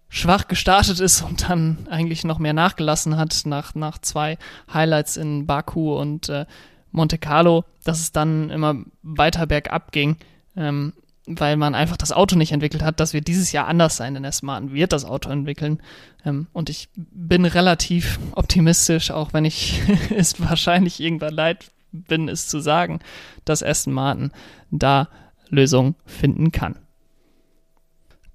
schwach 0.09 0.47
gestartet 0.47 0.99
ist 0.99 1.23
und 1.23 1.49
dann 1.49 1.87
eigentlich 1.89 2.23
noch 2.23 2.37
mehr 2.37 2.53
nachgelassen 2.53 3.17
hat 3.17 3.41
nach, 3.45 3.73
nach 3.73 3.97
zwei 3.97 4.37
Highlights 4.71 5.17
in 5.17 5.47
Baku 5.47 5.95
und 5.97 6.29
äh, 6.29 6.45
Monte 6.91 7.17
Carlo, 7.17 7.65
dass 7.83 7.99
es 7.99 8.11
dann 8.11 8.51
immer 8.51 8.75
weiter 9.01 9.47
bergab 9.47 9.91
ging, 9.91 10.17
ähm, 10.55 10.93
weil 11.25 11.57
man 11.57 11.73
einfach 11.73 11.97
das 11.97 12.11
Auto 12.11 12.35
nicht 12.35 12.51
entwickelt 12.51 12.83
hat. 12.83 12.99
Das 12.99 13.13
wird 13.13 13.27
dieses 13.27 13.51
Jahr 13.51 13.67
anders 13.67 13.97
sein, 13.97 14.13
denn 14.13 14.29
Martin 14.43 14.73
wird 14.73 14.93
das 14.93 15.03
Auto 15.03 15.31
entwickeln. 15.31 15.81
Ähm, 16.23 16.45
und 16.53 16.69
ich 16.69 16.89
bin 16.95 17.45
relativ 17.45 18.19
optimistisch, 18.33 19.09
auch 19.09 19.33
wenn 19.33 19.45
ich 19.45 19.81
es 20.15 20.39
wahrscheinlich 20.39 20.99
irgendwann 20.99 21.33
leid 21.33 21.71
bin, 21.93 22.27
es 22.27 22.47
zu 22.47 22.59
sagen, 22.59 22.99
dass 23.45 23.63
Aston 23.63 23.93
Martin 23.93 24.31
da 24.71 25.07
Lösungen 25.49 25.95
finden 26.05 26.51
kann. 26.51 26.77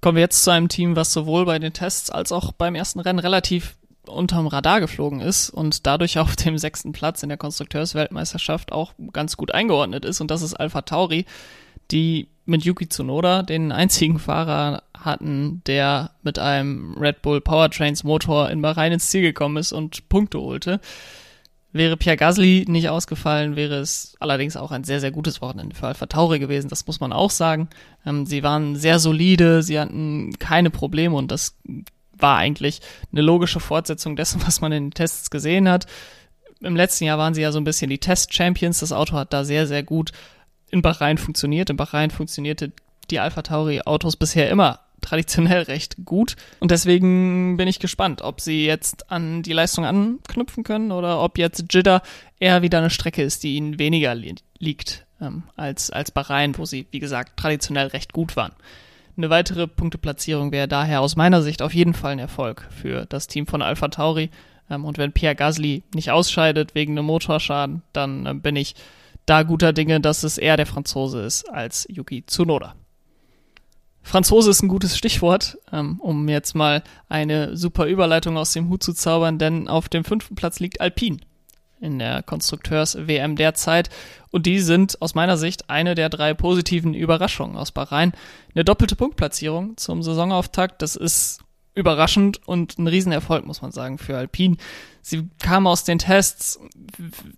Kommen 0.01 0.15
wir 0.15 0.21
jetzt 0.21 0.43
zu 0.43 0.51
einem 0.51 0.69
Team, 0.69 0.95
was 0.95 1.11
sowohl 1.11 1.45
bei 1.45 1.59
den 1.59 1.73
Tests 1.73 2.09
als 2.09 2.31
auch 2.31 2.53
beim 2.53 2.75
ersten 2.75 3.01
Rennen 3.01 3.19
relativ 3.19 3.75
unterm 4.07 4.47
Radar 4.47 4.79
geflogen 4.79 5.19
ist 5.19 5.49
und 5.49 5.85
dadurch 5.85 6.17
auf 6.19 6.35
dem 6.35 6.57
sechsten 6.57 6.93
Platz 6.93 7.21
in 7.21 7.29
der 7.29 7.37
Konstrukteursweltmeisterschaft 7.37 8.71
auch 8.71 8.93
ganz 9.11 9.37
gut 9.37 9.53
eingeordnet 9.53 10.05
ist. 10.05 10.21
Und 10.21 10.31
das 10.31 10.41
ist 10.41 10.53
Alpha 10.53 10.81
Tauri, 10.81 11.25
die 11.91 12.29
mit 12.45 12.63
Yuki 12.63 12.89
Tsunoda 12.89 13.43
den 13.43 13.71
einzigen 13.71 14.19
Fahrer 14.19 14.83
hatten, 14.97 15.61
der 15.67 16.11
mit 16.23 16.39
einem 16.39 16.95
Red 16.97 17.21
Bull 17.21 17.41
Powertrains 17.41 18.03
Motor 18.03 18.49
in 18.49 18.61
Bahrain 18.61 18.91
ins 18.91 19.09
Ziel 19.09 19.21
gekommen 19.21 19.57
ist 19.57 19.71
und 19.71 20.09
Punkte 20.09 20.39
holte. 20.39 20.79
Wäre 21.71 21.97
Pierre 21.97 22.17
Gasly 22.17 22.65
nicht 22.67 22.89
ausgefallen, 22.89 23.55
wäre 23.55 23.75
es 23.75 24.15
allerdings 24.19 24.57
auch 24.57 24.71
ein 24.71 24.83
sehr, 24.83 24.99
sehr 24.99 25.11
gutes 25.11 25.39
Wochenende 25.39 25.75
für 25.75 25.87
Alpha 25.87 26.07
Tauri 26.07 26.39
gewesen, 26.39 26.67
das 26.67 26.87
muss 26.87 26.99
man 26.99 27.13
auch 27.13 27.29
sagen. 27.29 27.69
Ähm, 28.05 28.25
sie 28.25 28.41
waren 28.41 28.75
sehr 28.75 28.97
solide, 28.97 29.61
sie 29.61 29.79
hatten 29.79 30.33
keine 30.39 30.71
Probleme 30.71 31.15
und 31.15 31.31
das 31.31 31.55
war 32.17 32.37
eigentlich 32.37 32.81
eine 33.11 33.21
logische 33.21 33.59
Fortsetzung 33.59 34.15
dessen, 34.15 34.41
was 34.45 34.61
man 34.61 34.71
in 34.71 34.85
den 34.85 34.93
Tests 34.93 35.29
gesehen 35.29 35.69
hat. 35.69 35.85
Im 36.59 36.75
letzten 36.75 37.05
Jahr 37.05 37.19
waren 37.19 37.35
sie 37.35 37.41
ja 37.41 37.51
so 37.51 37.59
ein 37.59 37.65
bisschen 37.65 37.89
die 37.89 37.99
Test-Champions, 37.99 38.79
das 38.79 38.91
Auto 38.91 39.13
hat 39.13 39.31
da 39.31 39.43
sehr, 39.43 39.67
sehr 39.67 39.83
gut 39.83 40.11
in 40.71 40.81
Bahrain 40.81 41.17
funktioniert. 41.17 41.69
In 41.69 41.77
Bahrain 41.77 42.11
funktionierte 42.11 42.71
die 43.09 43.19
Alpha 43.19 43.41
Tauri 43.43 43.81
Autos 43.81 44.15
bisher 44.15 44.49
immer 44.49 44.79
traditionell 45.01 45.63
recht 45.63 45.97
gut. 46.05 46.35
Und 46.59 46.71
deswegen 46.71 47.57
bin 47.57 47.67
ich 47.67 47.79
gespannt, 47.79 48.21
ob 48.21 48.41
sie 48.41 48.65
jetzt 48.65 49.11
an 49.11 49.43
die 49.43 49.53
Leistung 49.53 49.85
anknüpfen 49.85 50.63
können 50.63 50.91
oder 50.91 51.21
ob 51.21 51.37
jetzt 51.37 51.65
Jeddah 51.71 52.01
eher 52.39 52.61
wieder 52.61 52.79
eine 52.79 52.89
Strecke 52.89 53.23
ist, 53.23 53.43
die 53.43 53.55
ihnen 53.55 53.79
weniger 53.79 54.15
li 54.15 54.35
liegt 54.59 55.05
ähm, 55.21 55.43
als, 55.55 55.89
als 55.89 56.11
Bahrain, 56.11 56.57
wo 56.57 56.65
sie, 56.65 56.87
wie 56.91 56.99
gesagt, 56.99 57.37
traditionell 57.37 57.87
recht 57.87 58.13
gut 58.13 58.35
waren. 58.35 58.53
Eine 59.17 59.29
weitere 59.29 59.67
Punkteplatzierung 59.67 60.51
wäre 60.51 60.67
daher 60.67 61.01
aus 61.01 61.15
meiner 61.15 61.41
Sicht 61.41 61.61
auf 61.61 61.73
jeden 61.73 61.93
Fall 61.93 62.13
ein 62.13 62.19
Erfolg 62.19 62.67
für 62.69 63.05
das 63.05 63.27
Team 63.27 63.47
von 63.47 63.61
Alpha 63.61 63.89
Tauri. 63.89 64.29
Ähm, 64.69 64.85
und 64.85 64.97
wenn 64.97 65.11
Pierre 65.11 65.35
Gasly 65.35 65.83
nicht 65.93 66.11
ausscheidet 66.11 66.75
wegen 66.75 66.97
einem 66.97 67.05
Motorschaden, 67.05 67.81
dann 67.93 68.25
äh, 68.25 68.33
bin 68.33 68.55
ich 68.55 68.75
da 69.25 69.43
guter 69.43 69.73
Dinge, 69.73 69.99
dass 69.99 70.23
es 70.23 70.37
eher 70.37 70.57
der 70.57 70.65
Franzose 70.65 71.21
ist 71.21 71.49
als 71.49 71.85
Yuki 71.89 72.25
Tsunoda. 72.25 72.75
Franzose 74.01 74.49
ist 74.49 74.63
ein 74.63 74.69
gutes 74.69 74.97
Stichwort, 74.97 75.57
ähm, 75.71 75.99
um 75.99 76.27
jetzt 76.29 76.55
mal 76.55 76.83
eine 77.09 77.55
super 77.55 77.85
Überleitung 77.85 78.37
aus 78.37 78.53
dem 78.53 78.69
Hut 78.69 78.81
zu 78.81 78.93
zaubern, 78.93 79.37
denn 79.37 79.67
auf 79.67 79.89
dem 79.89 80.03
fünften 80.03 80.35
Platz 80.35 80.59
liegt 80.59 80.81
Alpine 80.81 81.17
in 81.79 81.99
der 81.99 82.23
Konstrukteurs-WM 82.23 83.35
derzeit. 83.35 83.89
Und 84.31 84.45
die 84.45 84.59
sind 84.59 85.01
aus 85.01 85.15
meiner 85.15 85.37
Sicht 85.37 85.69
eine 85.69 85.95
der 85.95 86.09
drei 86.09 86.33
positiven 86.33 86.93
Überraschungen 86.93 87.57
aus 87.57 87.71
Bahrain. 87.71 88.13
Eine 88.53 88.65
doppelte 88.65 88.95
Punktplatzierung 88.95 89.77
zum 89.77 90.03
Saisonauftakt, 90.03 90.81
das 90.81 90.95
ist 90.95 91.41
überraschend 91.75 92.45
und 92.45 92.77
ein 92.77 92.87
Riesenerfolg, 92.87 93.45
muss 93.45 93.61
man 93.61 93.71
sagen, 93.71 93.97
für 93.97 94.17
Alpine. 94.17 94.57
Sie 95.01 95.29
kamen 95.39 95.65
aus 95.65 95.85
den 95.85 95.99
Tests 95.99 96.59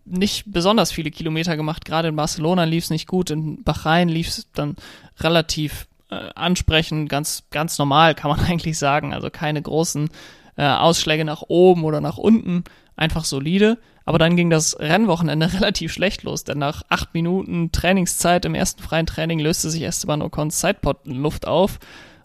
nicht 0.04 0.46
besonders 0.48 0.92
viele 0.92 1.12
Kilometer 1.12 1.56
gemacht. 1.56 1.86
Gerade 1.86 2.08
in 2.08 2.16
Barcelona 2.16 2.64
lief 2.64 2.86
es 2.86 2.90
nicht 2.90 3.08
gut, 3.08 3.30
in 3.30 3.64
Bahrain 3.64 4.10
lief 4.10 4.30
es 4.30 4.48
dann 4.54 4.76
relativ 5.20 5.88
ansprechen, 6.16 7.08
ganz, 7.08 7.44
ganz 7.52 7.78
normal, 7.78 8.16
kann 8.16 8.32
man 8.32 8.40
eigentlich 8.46 8.78
sagen. 8.78 9.14
Also 9.14 9.30
keine 9.30 9.62
großen 9.62 10.10
äh, 10.58 10.68
Ausschläge 10.68 11.26
nach 11.26 11.44
oben 11.48 11.84
oder 11.84 12.02
nach 12.02 12.18
unten, 12.18 12.64
einfach 12.96 13.26
solide. 13.26 13.78
Aber 14.06 14.18
dann 14.18 14.36
ging 14.36 14.50
das 14.50 14.80
Rennwochenende 14.80 15.54
relativ 15.54 15.94
schlecht 15.94 16.24
los, 16.24 16.44
denn 16.44 16.58
nach 16.58 16.84
acht 16.90 17.14
Minuten 17.14 17.72
Trainingszeit 17.72 18.46
im 18.46 18.56
ersten 18.56 18.82
freien 18.82 19.06
Training 19.06 19.40
löste 19.40 19.70
sich 19.70 19.84
Esteban 19.84 20.22
Ocons 20.22 20.60
Sidepod 20.60 21.06
in 21.06 21.22
Luft 21.22 21.48
auf 21.48 21.80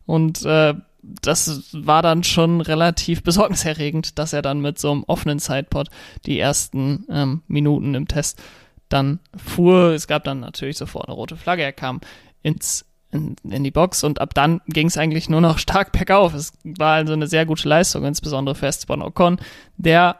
und 0.07 0.44
äh, 0.44 0.75
das 1.22 1.68
war 1.72 2.03
dann 2.03 2.25
schon 2.25 2.61
relativ 2.61 3.22
besorgniserregend, 3.22 4.18
dass 4.18 4.33
er 4.33 4.42
dann 4.42 4.61
mit 4.61 4.79
so 4.79 4.90
einem 4.90 5.05
offenen 5.05 5.38
Sidepod 5.38 5.88
die 6.25 6.38
ersten 6.38 7.05
ähm, 7.09 7.42
Minuten 7.46 7.94
im 7.94 8.09
Test 8.09 8.42
dann 8.88 9.20
fuhr. 9.37 9.92
Es 9.92 10.07
gab 10.09 10.25
dann 10.25 10.40
natürlich 10.40 10.77
sofort 10.77 11.09
eine 11.09 11.14
rote 11.14 11.37
Flagge. 11.37 11.62
Er 11.62 11.72
kam 11.72 12.01
ins 12.42 12.87
in, 13.16 13.52
in 13.52 13.64
die 13.64 13.70
Box 13.70 14.05
und 14.05 14.20
ab 14.20 14.35
dann 14.35 14.61
ging 14.66 14.87
es 14.87 14.98
eigentlich 14.98 15.29
nur 15.29 15.40
noch 15.40 15.59
stark 15.66 15.92
bergauf. 15.92 16.35
Es 16.35 16.52
war 16.64 16.94
also 16.94 17.12
eine 17.12 17.26
sehr 17.26 17.46
gute 17.46 17.68
Leistung, 17.68 18.05
insbesondere 18.05 18.55
für 18.55 18.66
Esteban 18.66 19.02
Ocon, 19.02 19.38
der 19.76 20.16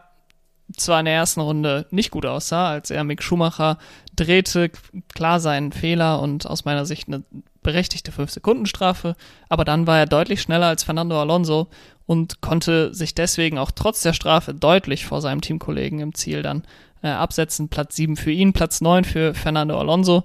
zwar 0.77 0.99
in 0.99 1.05
der 1.05 1.15
ersten 1.15 1.41
Runde 1.41 1.87
nicht 1.91 2.11
gut 2.11 2.27
aussah, 2.27 2.71
als 2.71 2.91
er 2.91 3.05
Mick 3.05 3.23
Schumacher 3.23 3.79
drehte, 4.17 4.71
klar 5.15 5.39
seinen 5.39 5.73
Fehler 5.73 6.21
und 6.21 6.47
aus 6.47 6.65
meiner 6.65 6.87
Sicht 6.87 7.07
eine 7.07 7.23
berechtigte 7.63 8.13
5-Sekunden-Strafe, 8.13 9.17
aber 9.49 9.65
dann 9.65 9.87
war 9.87 9.99
er 9.99 10.07
deutlich 10.07 10.41
schneller 10.41 10.67
als 10.67 10.85
Fernando 10.85 11.21
Alonso 11.21 11.69
und 12.07 12.41
konnte 12.41 12.95
sich 12.95 13.15
deswegen 13.15 13.59
auch 13.59 13.73
trotz 13.73 14.03
der 14.03 14.13
Strafe 14.13 14.55
deutlich 14.55 15.05
vor 15.05 15.21
seinem 15.21 15.41
Teamkollegen 15.41 16.01
im 16.01 16.15
Ziel 16.15 16.43
dann 16.43 16.63
äh, 17.03 17.09
absetzen. 17.09 17.69
Platz 17.69 17.97
7 17.97 18.17
für 18.17 18.31
ihn, 18.31 18.53
Platz 18.53 18.81
9 18.81 19.05
für 19.05 19.35
Fernando 19.35 19.79
Alonso. 19.79 20.25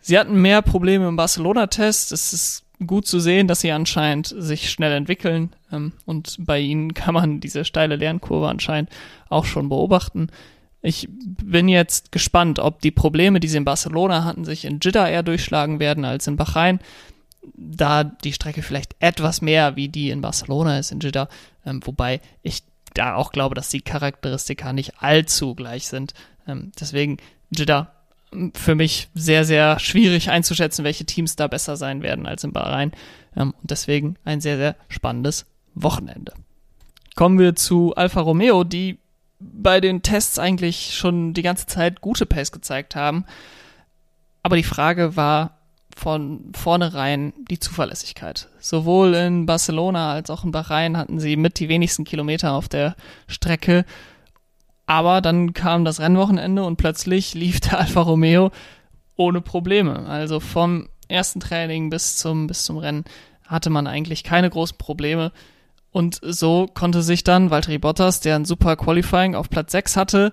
Sie 0.00 0.18
hatten 0.18 0.40
mehr 0.40 0.62
Probleme 0.62 1.08
im 1.08 1.16
Barcelona-Test. 1.16 2.12
Es 2.12 2.32
ist 2.32 2.64
gut 2.86 3.06
zu 3.06 3.20
sehen, 3.20 3.48
dass 3.48 3.60
sie 3.60 3.72
anscheinend 3.72 4.34
sich 4.36 4.70
schnell 4.70 4.92
entwickeln 4.92 5.52
ähm, 5.72 5.92
und 6.06 6.36
bei 6.38 6.60
ihnen 6.60 6.94
kann 6.94 7.14
man 7.14 7.40
diese 7.40 7.64
steile 7.64 7.96
Lernkurve 7.96 8.48
anscheinend 8.48 8.90
auch 9.28 9.44
schon 9.44 9.68
beobachten. 9.68 10.28
Ich 10.80 11.08
bin 11.10 11.68
jetzt 11.68 12.12
gespannt, 12.12 12.60
ob 12.60 12.80
die 12.80 12.92
Probleme, 12.92 13.40
die 13.40 13.48
sie 13.48 13.56
in 13.56 13.64
Barcelona 13.64 14.24
hatten, 14.24 14.44
sich 14.44 14.64
in 14.64 14.78
Jeddah 14.80 15.08
eher 15.08 15.24
durchschlagen 15.24 15.80
werden 15.80 16.04
als 16.04 16.28
in 16.28 16.36
Bahrain. 16.36 16.78
Da 17.56 18.04
die 18.04 18.32
Strecke 18.32 18.62
vielleicht 18.62 18.94
etwas 19.00 19.42
mehr 19.42 19.74
wie 19.74 19.88
die 19.88 20.10
in 20.10 20.20
Barcelona 20.20 20.78
ist 20.78 20.92
in 20.92 21.00
Jeddah, 21.00 21.28
ähm, 21.66 21.80
wobei 21.84 22.20
ich 22.42 22.62
da 22.94 23.16
auch 23.16 23.32
glaube, 23.32 23.54
dass 23.54 23.70
die 23.70 23.80
Charakteristika 23.80 24.72
nicht 24.72 25.02
allzu 25.02 25.54
gleich 25.54 25.88
sind. 25.88 26.14
Ähm, 26.46 26.70
deswegen 26.78 27.16
Jeddah 27.50 27.92
für 28.54 28.74
mich 28.74 29.08
sehr, 29.14 29.44
sehr 29.44 29.78
schwierig 29.78 30.30
einzuschätzen, 30.30 30.84
welche 30.84 31.06
Teams 31.06 31.36
da 31.36 31.46
besser 31.46 31.76
sein 31.76 32.02
werden 32.02 32.26
als 32.26 32.44
in 32.44 32.52
Bahrain. 32.52 32.92
Ähm, 33.36 33.54
und 33.60 33.70
deswegen 33.70 34.16
ein 34.24 34.40
sehr, 34.40 34.56
sehr 34.56 34.76
spannendes 34.88 35.46
Wochenende. 35.74 36.32
Kommen 37.14 37.38
wir 37.38 37.56
zu 37.56 37.94
Alfa 37.94 38.20
Romeo, 38.20 38.64
die 38.64 38.98
bei 39.40 39.80
den 39.80 40.02
Tests 40.02 40.38
eigentlich 40.38 40.94
schon 40.94 41.32
die 41.32 41.42
ganze 41.42 41.66
Zeit 41.66 42.00
gute 42.00 42.26
Pace 42.26 42.52
gezeigt 42.52 42.96
haben. 42.96 43.24
Aber 44.42 44.56
die 44.56 44.64
Frage 44.64 45.16
war 45.16 45.58
von 45.96 46.52
vornherein 46.54 47.32
die 47.50 47.58
Zuverlässigkeit. 47.58 48.48
Sowohl 48.60 49.14
in 49.14 49.46
Barcelona 49.46 50.12
als 50.12 50.30
auch 50.30 50.44
in 50.44 50.52
Bahrain 50.52 50.96
hatten 50.96 51.18
sie 51.18 51.36
mit 51.36 51.58
die 51.58 51.68
wenigsten 51.68 52.04
Kilometer 52.04 52.52
auf 52.52 52.68
der 52.68 52.94
Strecke 53.26 53.84
aber 54.88 55.20
dann 55.20 55.52
kam 55.52 55.84
das 55.84 56.00
Rennwochenende 56.00 56.64
und 56.64 56.76
plötzlich 56.76 57.34
lief 57.34 57.60
der 57.60 57.78
Alfa 57.78 58.00
Romeo 58.00 58.50
ohne 59.16 59.42
Probleme. 59.42 60.06
Also 60.06 60.40
vom 60.40 60.88
ersten 61.08 61.40
Training 61.40 61.90
bis 61.90 62.16
zum, 62.16 62.46
bis 62.46 62.64
zum 62.64 62.78
Rennen 62.78 63.04
hatte 63.46 63.68
man 63.68 63.86
eigentlich 63.86 64.24
keine 64.24 64.48
großen 64.48 64.78
Probleme. 64.78 65.30
Und 65.90 66.18
so 66.22 66.66
konnte 66.72 67.02
sich 67.02 67.22
dann 67.22 67.50
Valtteri 67.50 67.76
Bottas, 67.76 68.20
der 68.20 68.36
ein 68.36 68.46
super 68.46 68.76
Qualifying 68.76 69.34
auf 69.34 69.50
Platz 69.50 69.72
6 69.72 69.96
hatte, 69.98 70.32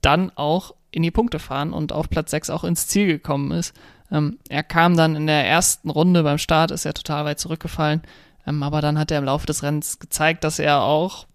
dann 0.00 0.30
auch 0.36 0.74
in 0.92 1.02
die 1.02 1.10
Punkte 1.10 1.40
fahren 1.40 1.72
und 1.72 1.92
auf 1.92 2.08
Platz 2.08 2.30
6 2.30 2.50
auch 2.50 2.62
ins 2.62 2.86
Ziel 2.86 3.08
gekommen 3.08 3.50
ist. 3.50 3.74
Ähm, 4.12 4.38
er 4.48 4.62
kam 4.62 4.96
dann 4.96 5.16
in 5.16 5.26
der 5.26 5.44
ersten 5.44 5.90
Runde 5.90 6.22
beim 6.22 6.38
Start, 6.38 6.70
ist 6.70 6.84
er 6.84 6.94
total 6.94 7.24
weit 7.24 7.40
zurückgefallen. 7.40 8.02
Ähm, 8.46 8.62
aber 8.62 8.80
dann 8.80 8.96
hat 8.96 9.10
er 9.10 9.18
im 9.18 9.24
Laufe 9.24 9.46
des 9.46 9.64
Rennens 9.64 9.98
gezeigt, 9.98 10.44
dass 10.44 10.60
er 10.60 10.82
auch 10.82 11.27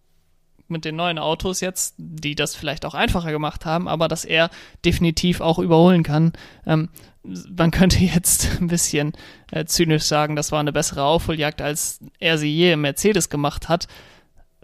mit 0.74 0.84
den 0.84 0.98
neuen 0.98 1.18
Autos 1.18 1.62
jetzt, 1.62 1.96
die 1.98 2.36
das 2.36 2.56
vielleicht 2.56 2.86
auch 2.86 2.94
einfacher 2.94 3.32
gemacht 3.32 3.66
haben, 3.66 3.88
aber 3.88 4.10
dass 4.10 4.26
er 4.26 4.50
definitiv 4.84 5.40
auch 5.40 5.60
überholen 5.60 6.04
kann. 6.04 6.34
Ähm, 6.66 6.90
man 7.24 7.72
könnte 7.72 8.00
jetzt 8.00 8.50
ein 8.62 8.68
bisschen 8.68 9.14
äh, 9.52 9.66
zynisch 9.66 10.04
sagen, 10.04 10.36
das 10.36 10.52
war 10.52 10.60
eine 10.60 10.74
bessere 10.74 11.04
Aufholjagd, 11.04 11.62
als 11.62 12.00
er 12.20 12.38
sie 12.38 12.54
je 12.54 12.74
im 12.74 12.82
Mercedes 12.82 13.30
gemacht 13.30 13.70
hat. 13.70 13.88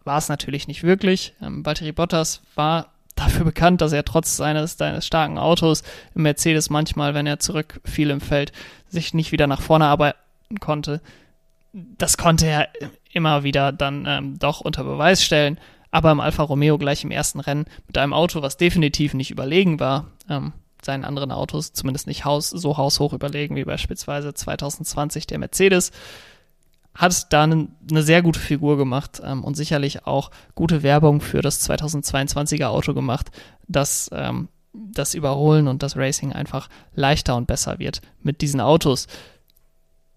War 0.03 0.17
es 0.17 0.29
natürlich 0.29 0.67
nicht 0.67 0.83
wirklich. 0.83 1.33
Ähm, 1.41 1.65
Valtteri 1.65 1.91
Bottas 1.91 2.41
war 2.55 2.91
dafür 3.15 3.45
bekannt, 3.45 3.81
dass 3.81 3.93
er 3.93 4.05
trotz 4.05 4.37
seines, 4.37 4.77
seines 4.77 5.05
starken 5.05 5.37
Autos 5.37 5.83
im 6.15 6.23
Mercedes 6.23 6.69
manchmal, 6.69 7.13
wenn 7.13 7.27
er 7.27 7.39
zurückfiel 7.39 8.09
im 8.09 8.21
Feld, 8.21 8.51
sich 8.87 9.13
nicht 9.13 9.31
wieder 9.31 9.47
nach 9.47 9.61
vorne 9.61 9.85
arbeiten 9.85 10.59
konnte. 10.59 11.01
Das 11.73 12.17
konnte 12.17 12.47
er 12.47 12.69
immer 13.11 13.43
wieder 13.43 13.71
dann 13.71 14.05
ähm, 14.07 14.39
doch 14.39 14.61
unter 14.61 14.83
Beweis 14.83 15.23
stellen 15.23 15.59
aber 15.91 16.11
im 16.11 16.19
Alfa 16.19 16.43
Romeo 16.43 16.77
gleich 16.77 17.03
im 17.03 17.11
ersten 17.11 17.39
Rennen 17.39 17.65
mit 17.87 17.97
einem 17.97 18.13
Auto, 18.13 18.41
was 18.41 18.57
definitiv 18.57 19.13
nicht 19.13 19.31
überlegen 19.31 19.79
war, 19.79 20.07
ähm, 20.29 20.53
seinen 20.81 21.03
anderen 21.03 21.31
Autos, 21.31 21.73
zumindest 21.73 22.07
nicht 22.07 22.25
haus, 22.25 22.49
so 22.49 22.77
haushoch 22.77 23.13
überlegen 23.13 23.55
wie 23.55 23.65
beispielsweise 23.65 24.33
2020 24.33 25.27
der 25.27 25.39
Mercedes, 25.39 25.91
hat 26.95 27.31
da 27.31 27.43
eine, 27.43 27.67
sehr 27.91 28.21
gute 28.21 28.39
Figur 28.39 28.77
gemacht 28.77 29.21
ähm, 29.23 29.43
und 29.43 29.55
sicherlich 29.55 30.05
auch 30.05 30.31
gute 30.55 30.83
Werbung 30.83 31.21
für 31.21 31.41
das 31.41 31.69
2022er 31.69 32.67
Auto 32.67 32.93
gemacht, 32.93 33.31
dass 33.67 34.09
ähm, 34.13 34.49
das 34.73 35.13
Überholen 35.13 35.67
und 35.67 35.83
das 35.83 35.95
Racing 35.95 36.33
einfach 36.33 36.69
leichter 36.93 37.35
und 37.35 37.47
besser 37.47 37.79
wird 37.79 38.01
mit 38.21 38.41
diesen 38.41 38.61
Autos. 38.61 39.07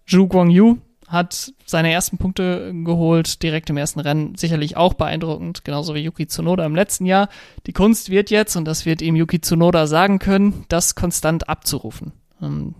Zhu 0.05 0.27
Guangyu 0.27 0.77
hat 1.13 1.53
seine 1.65 1.91
ersten 1.91 2.17
Punkte 2.17 2.73
geholt, 2.73 3.43
direkt 3.43 3.69
im 3.69 3.77
ersten 3.77 3.99
Rennen. 3.99 4.35
Sicherlich 4.35 4.75
auch 4.75 4.95
beeindruckend, 4.95 5.63
genauso 5.63 5.93
wie 5.93 6.03
Yuki 6.03 6.25
Tsunoda 6.27 6.65
im 6.65 6.75
letzten 6.75 7.05
Jahr. 7.05 7.29
Die 7.67 7.71
Kunst 7.71 8.09
wird 8.09 8.31
jetzt, 8.31 8.55
und 8.55 8.65
das 8.65 8.85
wird 8.87 9.01
ihm 9.01 9.15
Yuki 9.15 9.39
Tsunoda 9.39 9.85
sagen 9.85 10.17
können, 10.17 10.65
das 10.69 10.95
konstant 10.95 11.47
abzurufen. 11.47 12.13
Ähm, 12.41 12.73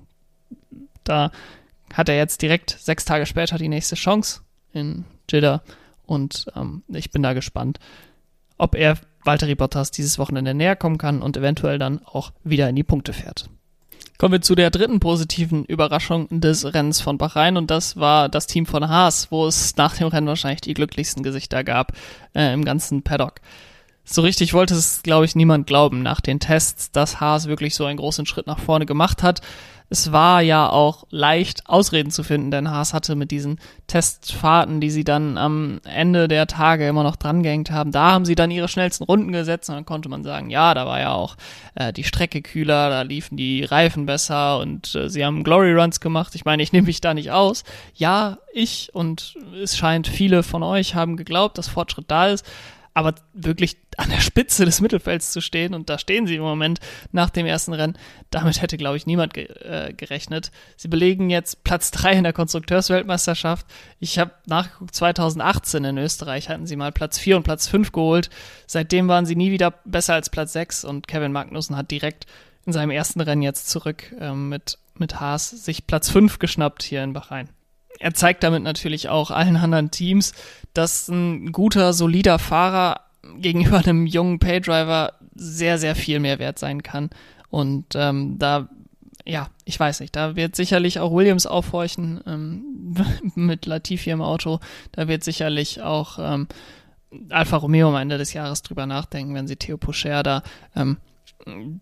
da 1.04 1.32
hat 1.94 2.10
er 2.10 2.18
jetzt 2.18 2.42
direkt 2.42 2.72
sechs 2.72 3.06
Tage 3.06 3.28
später 3.28 3.58
die 3.58 3.70
nächste 3.70 3.96
Chance 3.96 4.42
in 4.74 5.06
Jeddah 5.30 5.62
und 6.06 6.48
ähm, 6.56 6.82
ich 6.88 7.12
bin 7.12 7.22
da 7.22 7.34
gespannt, 7.34 7.80
ob 8.58 8.76
er 8.76 8.98
Valtteri 9.24 9.56
Bottas 9.56 9.92
dieses 9.92 10.18
Wochenende 10.18 10.56
näher 10.56 10.76
kommen 10.76 10.98
kann 10.98 11.22
und 11.22 11.38
eventuell 11.38 11.78
dann 11.78 12.04
auch 12.04 12.32
wieder 12.44 12.68
in 12.68 12.76
die 12.76 12.84
Punkte 12.84 13.14
fährt. 13.14 13.50
Kommen 14.18 14.34
wir 14.34 14.42
zu 14.42 14.56
der 14.56 14.70
dritten 14.70 15.00
positiven 15.00 15.66
Überraschung 15.66 16.28
des 16.30 16.74
Rennens 16.74 17.02
von 17.02 17.18
Bahrain 17.18 17.58
und 17.58 17.72
das 17.72 17.98
war 17.98 18.30
das 18.30 18.48
Team 18.48 18.66
von 18.66 18.88
Haas, 18.88 19.32
wo 19.32 19.48
es 19.48 19.76
nach 19.76 19.98
dem 19.98 20.08
Rennen 20.08 20.28
wahrscheinlich 20.28 20.62
die 20.62 20.74
glücklichsten 20.74 21.24
Gesichter 21.24 21.64
gab 21.64 21.94
äh, 22.34 22.54
im 22.54 22.64
ganzen 22.64 23.02
Paddock. 23.02 23.42
So 24.06 24.22
richtig 24.22 24.54
wollte 24.54 24.76
es, 24.76 25.02
glaube 25.02 25.26
ich, 25.26 25.36
niemand 25.36 25.66
glauben 25.66 26.04
nach 26.04 26.22
den 26.22 26.40
Tests, 26.40 26.92
dass 26.92 27.22
Haas 27.22 27.48
wirklich 27.48 27.74
so 27.74 27.86
einen 27.86 27.98
großen 27.98 28.26
Schritt 28.26 28.48
nach 28.48 28.60
vorne 28.60 28.86
gemacht 28.86 29.24
hat 29.24 29.42
es 29.94 30.12
war 30.12 30.42
ja 30.42 30.68
auch 30.68 31.06
leicht, 31.12 31.70
Ausreden 31.70 32.10
zu 32.10 32.24
finden, 32.24 32.50
denn 32.50 32.72
Haas 32.72 32.96
hatte 32.96 33.16
mit 33.16 33.30
diesen 33.30 33.60
Testfahrten, 33.86 34.82
die 34.82 34.90
sie 34.90 35.04
dann 35.04 35.38
am 35.38 35.82
Ende 35.84 36.28
der 36.28 36.48
Tage 36.48 36.88
immer 36.88 37.04
noch 37.04 37.16
drangehängt 37.16 37.70
haben, 37.70 37.92
da 37.92 38.12
haben 38.12 38.26
sie 38.26 38.34
dann 38.34 38.50
ihre 38.50 38.68
schnellsten 38.68 39.04
Runden 39.04 39.32
gesetzt 39.32 39.70
und 39.70 39.76
dann 39.76 39.86
konnte 39.86 40.10
man 40.10 40.24
sagen, 40.24 40.50
ja, 40.50 40.74
da 40.74 40.88
war 40.88 41.00
ja 41.00 41.14
auch 41.14 41.38
äh, 41.76 41.94
die 41.94 42.04
Strecke 42.04 42.42
kühler, 42.42 42.90
da 42.90 43.04
liefen 43.04 43.38
die 43.38 43.64
Reifen 43.64 44.08
besser 44.08 44.58
und 44.58 44.96
äh, 44.96 45.12
sie 45.12 45.24
haben 45.24 45.44
Glory 45.44 45.74
Runs 45.74 46.00
gemacht. 46.00 46.34
Ich 46.34 46.44
meine, 46.44 46.64
ich 46.64 46.74
nehme 46.74 46.88
mich 46.88 47.00
da 47.00 47.14
nicht 47.14 47.30
aus. 47.30 47.64
Ja, 47.94 48.40
ich 48.52 48.90
und 48.94 49.36
es 49.62 49.78
scheint 49.78 50.08
viele 50.08 50.42
von 50.42 50.64
euch 50.64 50.96
haben 50.96 51.18
geglaubt, 51.18 51.60
dass 51.60 51.68
Fortschritt 51.68 52.10
da 52.10 52.30
ist 52.30 52.44
aber 52.94 53.16
wirklich 53.34 53.78
an 53.98 54.10
der 54.10 54.20
Spitze 54.20 54.66
des 54.66 54.82
Mittelfelds 54.82 55.32
zu 55.32 55.42
stehen, 55.42 55.74
und 55.74 55.90
da 55.90 55.98
stehen 55.98 56.28
sie 56.28 56.36
im 56.36 56.42
Moment 56.44 56.80
nach 57.12 57.30
dem 57.30 57.46
ersten 57.46 57.74
Rennen, 57.74 57.98
damit 58.30 58.62
hätte, 58.62 58.78
glaube 58.78 58.98
ich, 58.98 59.06
niemand 59.06 59.34
ge 59.34 59.46
äh, 59.46 59.94
gerechnet. 59.94 60.52
Sie 60.78 60.88
belegen 60.88 61.30
jetzt 61.30 61.64
Platz 61.64 61.92
drei 61.92 62.14
in 62.14 62.24
der 62.24 62.34
Konstrukteursweltmeisterschaft. 62.34 63.66
Ich 64.00 64.20
habe 64.20 64.32
nachgeguckt, 64.46 64.96
2018 64.96 65.84
in 65.84 65.98
Österreich 65.98 66.50
hatten 66.50 66.68
sie 66.68 66.76
mal 66.76 66.92
Platz 66.92 67.18
vier 67.18 67.38
und 67.38 67.44
Platz 67.44 67.68
fünf 67.68 67.92
geholt. 67.92 68.30
Seitdem 68.68 69.08
waren 69.08 69.26
sie 69.26 69.36
nie 69.36 69.52
wieder 69.52 69.72
besser 69.86 70.14
als 70.14 70.30
Platz 70.30 70.54
sechs 70.54 70.86
und 70.86 71.08
Kevin 71.08 71.32
Magnussen 71.32 71.76
hat 71.76 71.92
direkt 71.92 72.28
in 72.66 72.74
seinem 72.74 72.92
ersten 72.92 73.22
Rennen 73.22 73.42
jetzt 73.42 73.70
zurück 73.70 74.16
ähm, 74.20 74.50
mit, 74.50 74.78
mit 74.98 75.20
Haas 75.20 75.50
sich 75.50 75.88
Platz 75.88 76.10
fünf 76.10 76.40
geschnappt 76.40 76.84
hier 76.84 77.04
in 77.04 77.14
Bahrain 77.14 77.50
er 78.04 78.14
zeigt 78.14 78.44
damit 78.44 78.64
natürlich 78.64 79.08
auch 79.08 79.32
allen 79.32 79.56
anderen 79.56 79.90
Teams, 79.90 80.34
dass 80.74 81.08
ein 81.08 81.54
guter, 81.54 81.94
solider 81.94 82.38
Fahrer 82.38 83.00
gegenüber 83.38 83.78
einem 83.78 84.06
jungen 84.06 84.40
Paydriver 84.40 85.14
sehr, 85.34 85.78
sehr 85.78 85.96
viel 85.96 86.20
mehr 86.20 86.38
wert 86.38 86.60
sein 86.60 86.84
kann. 86.84 87.12
Und 87.50 87.86
ähm, 87.96 88.38
da, 88.40 88.68
ja, 89.24 89.48
ich 89.64 89.80
weiß 89.80 90.02
nicht, 90.02 90.18
da 90.18 90.36
wird 90.36 90.54
sicherlich 90.58 91.00
auch 91.00 91.14
Williams 91.14 91.46
aufhorchen 91.46 92.20
ähm, 92.28 92.94
mit 93.36 93.68
Latifi 93.68 94.10
im 94.10 94.22
Auto. 94.22 94.60
Da 94.92 95.08
wird 95.08 95.24
sicherlich 95.24 95.82
auch 95.82 96.20
ähm, 96.20 96.50
Alfa 97.30 97.56
Romeo 97.56 97.88
am 97.88 97.96
Ende 97.96 98.18
des 98.18 98.34
Jahres 98.34 98.64
drüber 98.64 98.86
nachdenken, 98.86 99.34
wenn 99.34 99.48
sie 99.48 99.56
Theo 99.56 99.78
Pocher 99.78 100.24
da 100.24 100.44
ähm, 100.76 100.98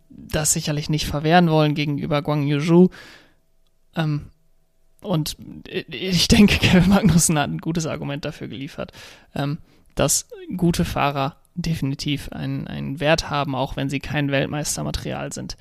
das 0.10 0.54
sicherlich 0.54 0.88
nicht 0.88 1.08
verwehren 1.08 1.50
wollen 1.50 1.74
gegenüber 1.74 2.22
Guang 2.22 2.46
Yuzhu. 2.46 2.90
Ähm, 3.96 4.31
und 5.02 5.36
ich 5.68 6.28
denke, 6.28 6.58
Kevin 6.60 6.90
Magnussen 6.90 7.38
hat 7.38 7.50
ein 7.50 7.60
gutes 7.60 7.86
Argument 7.86 8.24
dafür 8.26 8.48
geliefert, 8.48 8.92
ähm, 9.36 9.58
dass 9.96 10.28
gute 10.56 10.86
Fahrer 10.86 11.38
definitiv 11.56 12.30
einen, 12.32 12.68
einen 12.68 13.00
Wert 13.00 13.30
haben, 13.30 13.56
auch 13.56 13.76
wenn 13.76 13.90
sie 13.90 14.00
kein 14.00 14.32
Weltmeistermaterial 14.32 15.34
sind. 15.34 15.58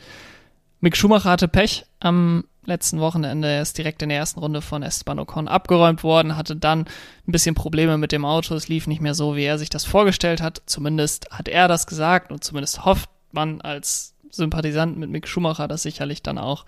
Mick 0.80 0.96
Schumacher 0.96 1.30
hatte 1.30 1.48
Pech 1.48 1.84
am 1.98 2.44
letzten 2.64 3.00
Wochenende. 3.00 3.48
Er 3.48 3.62
ist 3.62 3.76
direkt 3.76 4.02
in 4.02 4.08
der 4.08 4.18
ersten 4.18 4.40
Runde 4.40 4.62
von 4.62 4.82
Esteban 4.82 5.18
Ocon 5.18 5.48
abgeräumt 5.48 6.02
worden, 6.02 6.36
hatte 6.36 6.56
dann 6.56 6.80
ein 7.26 7.32
bisschen 7.32 7.54
Probleme 7.54 7.98
mit 7.98 8.12
dem 8.12 8.24
Auto. 8.24 8.54
Es 8.54 8.68
lief 8.68 8.86
nicht 8.86 9.00
mehr 9.00 9.14
so, 9.14 9.36
wie 9.36 9.44
er 9.44 9.58
sich 9.58 9.70
das 9.70 9.84
vorgestellt 9.84 10.40
hat. 10.40 10.62
Zumindest 10.66 11.30
hat 11.30 11.48
er 11.48 11.68
das 11.68 11.86
gesagt 11.86 12.30
und 12.32 12.44
zumindest 12.44 12.84
hofft 12.84 13.10
man 13.32 13.60
als 13.60 14.14
Sympathisant 14.30 14.96
mit 14.96 15.10
Mick 15.10 15.26
Schumacher 15.26 15.68
das 15.68 15.82
sicherlich 15.82 16.22
dann 16.22 16.38
auch, 16.38 16.64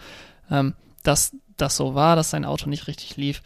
ähm, 0.51 0.75
dass 1.05 1.37
das 1.57 1.77
so 1.77 1.95
war, 1.95 2.17
dass 2.17 2.31
sein 2.31 2.45
Auto 2.45 2.69
nicht 2.69 2.87
richtig 2.87 3.17
lief 3.17 3.43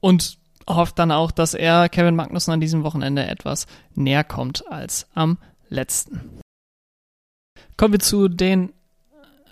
und 0.00 0.38
hofft 0.68 0.98
dann 0.98 1.12
auch, 1.12 1.30
dass 1.30 1.54
er 1.54 1.88
Kevin 1.88 2.16
Magnussen 2.16 2.52
an 2.52 2.60
diesem 2.60 2.82
Wochenende 2.82 3.26
etwas 3.26 3.66
näher 3.94 4.24
kommt 4.24 4.66
als 4.68 5.06
am 5.14 5.38
letzten. 5.68 6.40
Kommen 7.76 7.92
wir 7.92 8.00
zu 8.00 8.28
den 8.28 8.72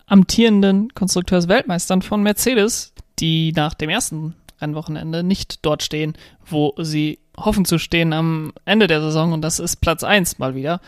amtierenden 0.07 0.93
Konstrukteursweltmeistern 0.95 2.03
von 2.03 2.23
Mercedes, 2.23 2.93
die 3.19 3.53
nach 3.53 3.75
dem 3.75 3.91
ersten 3.91 4.35
Rennwochenende 4.61 5.23
nicht 5.23 5.65
dort 5.65 5.83
stehen, 5.83 6.15
wo 6.45 6.75
sie 6.79 7.19
hoffen 7.37 7.65
zu 7.65 7.79
stehen 7.79 8.13
am 8.13 8.53
Ende 8.65 8.87
der 8.87 9.01
Saison 9.01 9.33
und 9.33 9.43
das 9.43 9.59
ist 9.59 9.77
Platz 9.77 10.05
1 10.05 10.39
mal 10.39 10.55
wieder. 10.55 10.81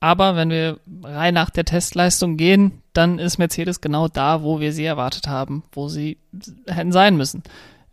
Aber 0.00 0.36
wenn 0.36 0.50
wir 0.50 0.78
rein 1.02 1.34
nach 1.34 1.50
der 1.50 1.64
Testleistung 1.64 2.36
gehen, 2.36 2.82
dann 2.92 3.18
ist 3.18 3.38
Mercedes 3.38 3.80
genau 3.80 4.08
da, 4.08 4.42
wo 4.42 4.60
wir 4.60 4.72
sie 4.72 4.84
erwartet 4.84 5.26
haben, 5.26 5.64
wo 5.72 5.88
sie 5.88 6.18
hätten 6.66 6.92
sein 6.92 7.16
müssen. 7.16 7.42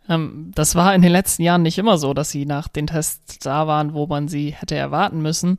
Ähm, 0.08 0.52
das 0.54 0.74
war 0.74 0.94
in 0.94 1.02
den 1.02 1.12
letzten 1.12 1.42
Jahren 1.42 1.62
nicht 1.62 1.78
immer 1.78 1.98
so, 1.98 2.14
dass 2.14 2.30
sie 2.30 2.46
nach 2.46 2.68
den 2.68 2.86
Tests 2.86 3.38
da 3.40 3.66
waren, 3.66 3.94
wo 3.94 4.06
man 4.06 4.28
sie 4.28 4.50
hätte 4.50 4.76
erwarten 4.76 5.20
müssen. 5.20 5.58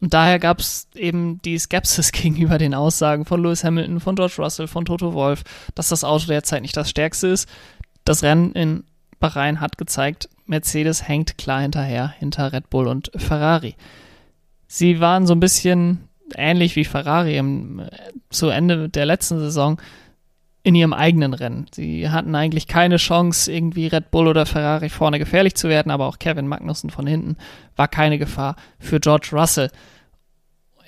Und 0.00 0.12
daher 0.12 0.38
gab 0.38 0.60
es 0.60 0.88
eben 0.94 1.40
die 1.42 1.58
Skepsis 1.58 2.12
gegenüber 2.12 2.58
den 2.58 2.74
Aussagen 2.74 3.24
von 3.24 3.42
Lewis 3.42 3.64
Hamilton, 3.64 4.00
von 4.00 4.16
George 4.16 4.36
Russell, 4.38 4.68
von 4.68 4.84
Toto 4.84 5.12
Wolf, 5.12 5.44
dass 5.74 5.88
das 5.88 6.04
Auto 6.04 6.26
derzeit 6.26 6.62
nicht 6.62 6.76
das 6.76 6.90
stärkste 6.90 7.28
ist. 7.28 7.48
Das 8.04 8.22
Rennen 8.22 8.52
in 8.52 8.84
Bahrain 9.18 9.60
hat 9.60 9.78
gezeigt, 9.78 10.28
Mercedes 10.46 11.08
hängt 11.08 11.38
klar 11.38 11.62
hinterher, 11.62 12.08
hinter 12.18 12.52
Red 12.52 12.68
Bull 12.68 12.86
und 12.86 13.10
Ferrari. 13.16 13.76
Sie 14.76 14.98
waren 14.98 15.24
so 15.24 15.36
ein 15.36 15.40
bisschen 15.40 16.08
ähnlich 16.34 16.74
wie 16.74 16.84
Ferrari 16.84 17.36
im, 17.36 17.80
zu 18.30 18.48
Ende 18.48 18.88
der 18.88 19.06
letzten 19.06 19.38
Saison 19.38 19.80
in 20.64 20.74
ihrem 20.74 20.92
eigenen 20.92 21.32
Rennen. 21.32 21.66
Sie 21.72 22.10
hatten 22.10 22.34
eigentlich 22.34 22.66
keine 22.66 22.96
Chance, 22.96 23.52
irgendwie 23.52 23.86
Red 23.86 24.10
Bull 24.10 24.26
oder 24.26 24.46
Ferrari 24.46 24.88
vorne 24.88 25.20
gefährlich 25.20 25.54
zu 25.54 25.68
werden, 25.68 25.92
aber 25.92 26.06
auch 26.08 26.18
Kevin 26.18 26.48
Magnussen 26.48 26.90
von 26.90 27.06
hinten 27.06 27.36
war 27.76 27.86
keine 27.86 28.18
Gefahr 28.18 28.56
für 28.80 28.98
George 28.98 29.28
Russell. 29.30 29.70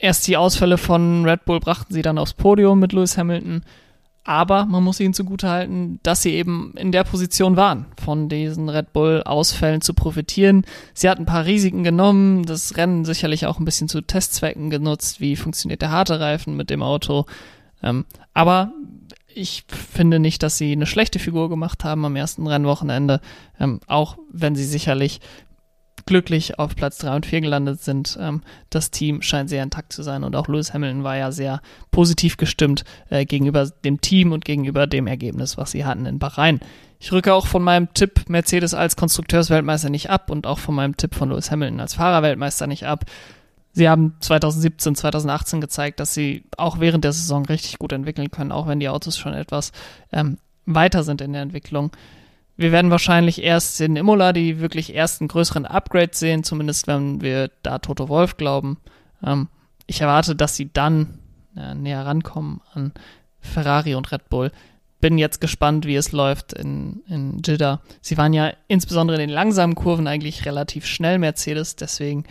Erst 0.00 0.26
die 0.26 0.36
Ausfälle 0.36 0.78
von 0.78 1.24
Red 1.24 1.44
Bull 1.44 1.60
brachten 1.60 1.94
sie 1.94 2.02
dann 2.02 2.18
aufs 2.18 2.34
Podium 2.34 2.80
mit 2.80 2.92
Lewis 2.92 3.16
Hamilton, 3.16 3.62
aber 4.26 4.66
man 4.66 4.82
muss 4.82 4.98
ihnen 4.98 5.14
zugutehalten, 5.14 6.00
dass 6.02 6.20
sie 6.20 6.34
eben 6.34 6.74
in 6.76 6.90
der 6.90 7.04
Position 7.04 7.56
waren, 7.56 7.86
von 8.02 8.28
diesen 8.28 8.68
Red 8.68 8.92
Bull-Ausfällen 8.92 9.82
zu 9.82 9.94
profitieren. 9.94 10.66
Sie 10.94 11.08
hatten 11.08 11.22
ein 11.22 11.26
paar 11.26 11.44
Risiken 11.44 11.84
genommen, 11.84 12.44
das 12.44 12.76
Rennen 12.76 13.04
sicherlich 13.04 13.46
auch 13.46 13.60
ein 13.60 13.64
bisschen 13.64 13.88
zu 13.88 14.00
Testzwecken 14.00 14.68
genutzt, 14.68 15.20
wie 15.20 15.36
funktioniert 15.36 15.80
der 15.80 15.92
harte 15.92 16.18
Reifen 16.18 16.56
mit 16.56 16.70
dem 16.70 16.82
Auto. 16.82 17.26
Ähm, 17.84 18.04
aber 18.34 18.72
ich 19.32 19.64
finde 19.68 20.18
nicht, 20.18 20.42
dass 20.42 20.58
sie 20.58 20.72
eine 20.72 20.86
schlechte 20.86 21.20
Figur 21.20 21.48
gemacht 21.48 21.84
haben 21.84 22.04
am 22.04 22.16
ersten 22.16 22.48
Rennwochenende, 22.48 23.20
ähm, 23.60 23.78
auch 23.86 24.18
wenn 24.32 24.56
sie 24.56 24.64
sicherlich 24.64 25.20
glücklich 26.06 26.58
auf 26.58 26.74
Platz 26.76 26.98
3 26.98 27.16
und 27.16 27.26
4 27.26 27.40
gelandet 27.42 27.82
sind. 27.82 28.16
Ähm, 28.20 28.42
das 28.70 28.90
Team 28.90 29.22
scheint 29.22 29.50
sehr 29.50 29.62
intakt 29.62 29.92
zu 29.92 30.02
sein 30.02 30.24
und 30.24 30.34
auch 30.36 30.48
Lewis 30.48 30.72
Hamilton 30.72 31.04
war 31.04 31.16
ja 31.16 31.32
sehr 31.32 31.60
positiv 31.90 32.36
gestimmt 32.36 32.84
äh, 33.10 33.24
gegenüber 33.24 33.68
dem 33.84 34.00
Team 34.00 34.32
und 34.32 34.44
gegenüber 34.44 34.86
dem 34.86 35.06
Ergebnis, 35.06 35.56
was 35.56 35.72
sie 35.72 35.84
hatten 35.84 36.06
in 36.06 36.18
Bahrain. 36.18 36.60
Ich 36.98 37.12
rücke 37.12 37.34
auch 37.34 37.46
von 37.46 37.62
meinem 37.62 37.92
Tipp 37.92 38.28
Mercedes 38.28 38.72
als 38.72 38.96
Konstrukteursweltmeister 38.96 39.90
nicht 39.90 40.08
ab 40.08 40.30
und 40.30 40.46
auch 40.46 40.58
von 40.58 40.74
meinem 40.74 40.96
Tipp 40.96 41.14
von 41.14 41.28
Lewis 41.28 41.50
Hamilton 41.50 41.80
als 41.80 41.94
Fahrerweltmeister 41.94 42.66
nicht 42.66 42.86
ab. 42.86 43.04
Sie 43.72 43.90
haben 43.90 44.14
2017, 44.20 44.94
2018 44.94 45.60
gezeigt, 45.60 46.00
dass 46.00 46.14
sie 46.14 46.44
auch 46.56 46.80
während 46.80 47.04
der 47.04 47.12
Saison 47.12 47.44
richtig 47.44 47.78
gut 47.78 47.92
entwickeln 47.92 48.30
können, 48.30 48.50
auch 48.50 48.66
wenn 48.66 48.80
die 48.80 48.88
Autos 48.88 49.18
schon 49.18 49.34
etwas 49.34 49.72
ähm, 50.12 50.38
weiter 50.64 51.02
sind 51.02 51.20
in 51.20 51.34
der 51.34 51.42
Entwicklung. 51.42 51.90
Wir 52.56 52.72
werden 52.72 52.90
wahrscheinlich 52.90 53.42
erst 53.42 53.80
in 53.80 53.96
Imola 53.96 54.32
die 54.32 54.60
wirklich 54.60 54.94
ersten 54.94 55.28
größeren 55.28 55.66
Upgrades 55.66 56.18
sehen, 56.18 56.42
zumindest 56.42 56.86
wenn 56.86 57.20
wir 57.20 57.50
da 57.62 57.78
Toto 57.78 58.08
Wolf 58.08 58.36
glauben. 58.36 58.78
Ähm, 59.22 59.48
ich 59.86 60.00
erwarte, 60.00 60.34
dass 60.34 60.56
sie 60.56 60.72
dann 60.72 61.18
äh, 61.56 61.74
näher 61.74 62.04
rankommen 62.04 62.60
an 62.72 62.92
Ferrari 63.40 63.94
und 63.94 64.10
Red 64.10 64.28
Bull. 64.28 64.52
Bin 65.00 65.18
jetzt 65.18 65.40
gespannt, 65.40 65.86
wie 65.86 65.96
es 65.96 66.12
läuft 66.12 66.54
in, 66.54 67.02
in 67.08 67.42
Jeddah. 67.44 67.82
Sie 68.00 68.16
waren 68.16 68.32
ja 68.32 68.52
insbesondere 68.68 69.20
in 69.20 69.28
den 69.28 69.34
langsamen 69.34 69.74
Kurven 69.74 70.06
eigentlich 70.06 70.46
relativ 70.46 70.86
schnell 70.86 71.18
Mercedes, 71.18 71.76
deswegen 71.76 72.24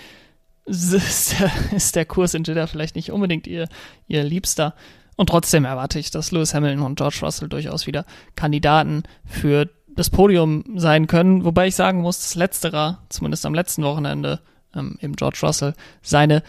ist 0.65 1.39
der, 1.39 1.51
ist 1.75 1.95
der 1.95 2.05
Kurs 2.05 2.33
in 2.33 2.43
Jeddah 2.43 2.65
vielleicht 2.65 2.95
nicht 2.95 3.11
unbedingt 3.11 3.45
ihr, 3.45 3.67
ihr 4.07 4.23
Liebster. 4.23 4.73
Und 5.15 5.29
trotzdem 5.29 5.63
erwarte 5.63 5.99
ich, 5.99 6.11
dass 6.11 6.31
Lewis 6.31 6.53
Hamilton 6.53 6.83
und 6.83 6.97
George 6.97 7.19
Russell 7.21 7.47
durchaus 7.47 7.87
wieder 7.87 8.05
Kandidaten 8.35 9.03
für 9.23 9.69
das 9.95 10.09
Podium 10.09 10.63
sein 10.75 11.07
können. 11.07 11.45
Wobei 11.45 11.67
ich 11.67 11.75
sagen 11.75 12.01
muss, 12.01 12.19
dass 12.19 12.35
Letzterer, 12.35 12.99
zumindest 13.09 13.45
am 13.45 13.53
letzten 13.53 13.83
Wochenende, 13.83 14.41
ähm, 14.75 14.97
eben 15.01 15.15
George 15.15 15.39
Russell, 15.43 15.73
seine 16.01 16.43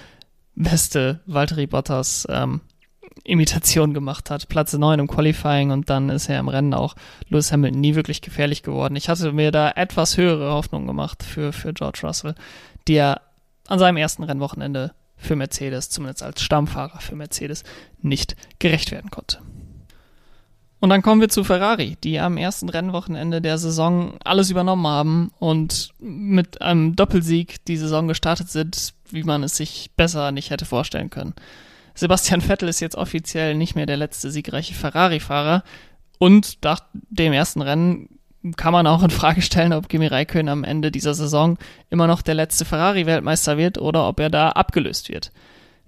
beste 0.54 1.20
Valtteri 1.26 1.66
Bottas 1.66 2.26
ähm, 2.30 2.60
Imitation 3.24 3.94
gemacht 3.94 4.30
hat. 4.30 4.48
Platz 4.48 4.72
9 4.72 5.00
im 5.00 5.08
Qualifying 5.08 5.70
und 5.70 5.90
dann 5.90 6.10
ist 6.10 6.28
er 6.28 6.38
im 6.38 6.48
Rennen 6.48 6.74
auch 6.74 6.94
Lewis 7.28 7.52
Hamilton 7.52 7.80
nie 7.80 7.94
wirklich 7.94 8.20
gefährlich 8.20 8.62
geworden. 8.62 8.96
Ich 8.96 9.08
hatte 9.08 9.32
mir 9.32 9.50
da 9.50 9.70
etwas 9.70 10.16
höhere 10.16 10.52
Hoffnung 10.52 10.86
gemacht 10.86 11.22
für, 11.22 11.52
für 11.52 11.72
George 11.72 12.00
Russell, 12.02 12.34
der 12.88 13.22
an 13.66 13.78
seinem 13.78 13.96
ersten 13.96 14.22
Rennwochenende 14.22 14.92
für 15.16 15.34
Mercedes, 15.34 15.90
zumindest 15.90 16.22
als 16.22 16.42
Stammfahrer 16.42 17.00
für 17.00 17.16
Mercedes, 17.16 17.64
nicht 18.00 18.36
gerecht 18.58 18.92
werden 18.92 19.10
konnte. 19.10 19.38
Und 20.78 20.90
dann 20.90 21.02
kommen 21.02 21.20
wir 21.20 21.28
zu 21.28 21.42
Ferrari, 21.42 21.96
die 22.04 22.20
am 22.20 22.36
ersten 22.36 22.68
Rennwochenende 22.68 23.40
der 23.40 23.56
Saison 23.58 24.14
alles 24.22 24.50
übernommen 24.50 24.86
haben 24.86 25.30
und 25.38 25.90
mit 25.98 26.60
einem 26.60 26.94
Doppelsieg 26.94 27.64
die 27.64 27.78
Saison 27.78 28.08
gestartet 28.08 28.50
sind, 28.50 28.92
wie 29.10 29.22
man 29.22 29.42
es 29.42 29.56
sich 29.56 29.90
besser 29.96 30.32
nicht 30.32 30.50
hätte 30.50 30.66
vorstellen 30.66 31.10
können. 31.10 31.34
Sebastian 31.94 32.42
Vettel 32.42 32.68
ist 32.68 32.80
jetzt 32.80 32.96
offiziell 32.96 33.54
nicht 33.54 33.74
mehr 33.74 33.86
der 33.86 33.96
letzte 33.96 34.30
siegreiche 34.30 34.74
Ferrari-Fahrer 34.74 35.64
und 36.18 36.62
nach 36.62 36.80
dem 36.92 37.32
ersten 37.32 37.62
Rennen 37.62 38.10
kann 38.56 38.72
man 38.72 38.86
auch 38.86 39.02
in 39.02 39.10
Frage 39.10 39.42
stellen, 39.42 39.72
ob 39.72 39.88
Kimi 39.88 40.06
Räikkönen 40.06 40.50
am 40.50 40.62
Ende 40.62 40.90
dieser 40.90 41.14
Saison 41.14 41.58
immer 41.90 42.06
noch 42.06 42.22
der 42.22 42.34
letzte 42.34 42.64
Ferrari-Weltmeister 42.64 43.56
wird 43.56 43.78
oder 43.78 44.06
ob 44.06 44.20
er 44.20 44.30
da 44.30 44.50
abgelöst 44.50 45.08
wird. 45.08 45.32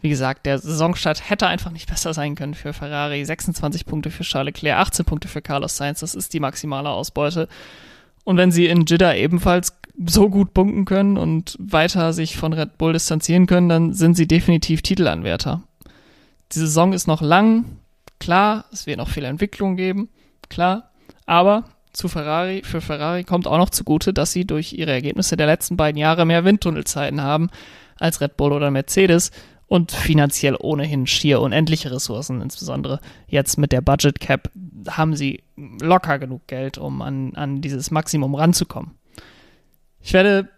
Wie 0.00 0.08
gesagt, 0.08 0.46
der 0.46 0.58
Saisonstart 0.58 1.28
hätte 1.28 1.48
einfach 1.48 1.72
nicht 1.72 1.88
besser 1.88 2.14
sein 2.14 2.36
können 2.36 2.54
für 2.54 2.72
Ferrari. 2.72 3.24
26 3.24 3.84
Punkte 3.84 4.10
für 4.10 4.22
Charles 4.22 4.54
Leclerc, 4.54 4.78
18 4.78 5.04
Punkte 5.04 5.28
für 5.28 5.42
Carlos 5.42 5.76
Sainz, 5.76 6.00
das 6.00 6.14
ist 6.14 6.32
die 6.32 6.40
maximale 6.40 6.90
Ausbeute. 6.90 7.48
Und 8.24 8.36
wenn 8.36 8.52
sie 8.52 8.66
in 8.66 8.84
Jeddah 8.86 9.14
ebenfalls 9.14 9.76
so 10.06 10.28
gut 10.28 10.54
punkten 10.54 10.84
können 10.84 11.16
und 11.16 11.56
weiter 11.58 12.12
sich 12.12 12.36
von 12.36 12.52
Red 12.52 12.78
Bull 12.78 12.92
distanzieren 12.92 13.46
können, 13.46 13.68
dann 13.68 13.92
sind 13.92 14.16
sie 14.16 14.28
definitiv 14.28 14.82
Titelanwärter. 14.82 15.62
Die 16.52 16.58
Saison 16.60 16.92
ist 16.92 17.08
noch 17.08 17.20
lang, 17.20 17.64
klar, 18.20 18.66
es 18.72 18.86
wird 18.86 18.98
noch 18.98 19.08
viel 19.08 19.24
Entwicklung 19.24 19.76
geben, 19.76 20.08
klar, 20.48 20.90
aber 21.26 21.64
zu 21.92 22.08
Ferrari, 22.08 22.62
für 22.64 22.80
Ferrari 22.80 23.24
kommt 23.24 23.48
auch 23.48 23.58
noch 23.58 23.70
zugute, 23.70 24.12
dass 24.12 24.32
sie 24.32 24.46
durch 24.46 24.72
ihre 24.72 24.92
Ergebnisse 24.92 25.36
der 25.36 25.46
letzten 25.46 25.76
beiden 25.76 25.98
Jahre 25.98 26.24
mehr 26.24 26.44
Windtunnelzeiten 26.44 27.20
haben 27.20 27.50
als 27.98 28.20
Red 28.20 28.36
Bull 28.36 28.52
oder 28.52 28.70
Mercedes 28.70 29.32
und 29.68 29.92
finanziell 29.92 30.56
ohnehin 30.58 31.06
schier 31.06 31.40
unendliche 31.40 31.92
Ressourcen, 31.92 32.40
insbesondere 32.40 33.00
jetzt 33.28 33.58
mit 33.58 33.70
der 33.70 33.82
Budget 33.82 34.18
Cap, 34.18 34.50
haben 34.88 35.14
sie 35.14 35.42
locker 35.80 36.18
genug 36.18 36.46
Geld, 36.46 36.78
um 36.78 37.02
an, 37.02 37.34
an 37.34 37.60
dieses 37.60 37.90
Maximum 37.90 38.34
ranzukommen. 38.34 38.92
Ich 40.00 40.14
werde 40.14 40.48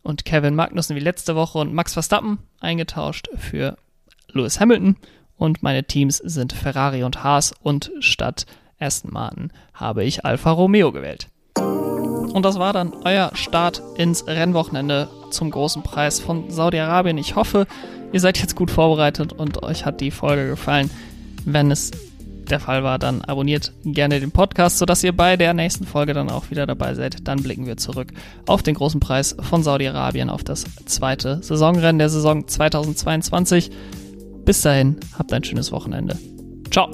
und 0.02 0.26
Kevin 0.26 0.56
Magnussen 0.56 0.95
wie 0.95 1.02
letzte 1.02 1.36
Woche 1.36 1.60
und 1.60 1.73
Max 1.73 1.93
Verstappen 1.93 2.39
eingetauscht 2.60 3.30
für 3.38 3.78
Lewis 4.30 4.60
Hamilton 4.60 4.97
und 5.38 5.62
meine 5.62 5.84
Teams 5.84 6.17
sind 6.17 6.54
Ferrari 6.54 7.04
und 7.04 7.23
Haas 7.23 7.54
und 7.62 7.91
statt 7.99 8.45
Aston 8.79 9.12
Martin 9.13 9.51
habe 9.73 10.03
ich 10.03 10.25
Alfa 10.25 10.51
Romeo 10.51 10.91
gewählt. 10.91 11.27
Und 11.55 12.43
das 12.43 12.57
war 12.57 12.73
dann 12.73 12.93
euer 13.05 13.31
Start 13.36 13.81
ins 13.95 14.25
Rennwochenende 14.25 15.07
zum 15.29 15.51
großen 15.51 15.83
Preis 15.83 16.19
von 16.19 16.49
Saudi-Arabien. 16.49 17.17
Ich 17.17 17.36
hoffe, 17.36 17.67
ihr 18.12 18.19
seid 18.19 18.39
jetzt 18.39 18.55
gut 18.55 18.71
vorbereitet 18.71 19.33
und 19.33 19.62
euch 19.63 19.86
hat 19.86 20.01
die 20.01 20.12
Folge 20.12 20.47
gefallen. 20.47 20.89
Wenn 21.45 21.69
es 21.69 21.91
der 22.49 22.59
Fall 22.59 22.83
war, 22.83 22.99
dann 22.99 23.21
abonniert 23.21 23.71
gerne 23.86 24.19
den 24.19 24.31
Podcast, 24.31 24.77
sodass 24.77 25.03
ihr 25.03 25.15
bei 25.15 25.38
der 25.38 25.53
nächsten 25.53 25.86
Folge 25.86 26.13
dann 26.13 26.29
auch 26.29 26.49
wieder 26.49 26.65
dabei 26.65 26.93
seid. 26.93 27.27
Dann 27.27 27.41
blicken 27.41 27.65
wir 27.65 27.77
zurück 27.77 28.12
auf 28.47 28.63
den 28.63 28.75
großen 28.75 28.99
Preis 28.99 29.36
von 29.39 29.63
Saudi-Arabien, 29.63 30.29
auf 30.29 30.43
das 30.43 30.65
zweite 30.86 31.41
Saisonrennen 31.41 31.99
der 31.99 32.09
Saison 32.09 32.47
2022. 32.47 33.71
Bis 34.45 34.62
dahin, 34.62 34.97
habt 35.17 35.31
ein 35.31 35.43
schönes 35.43 35.71
Wochenende. 35.71 36.17
Ciao. 36.69 36.89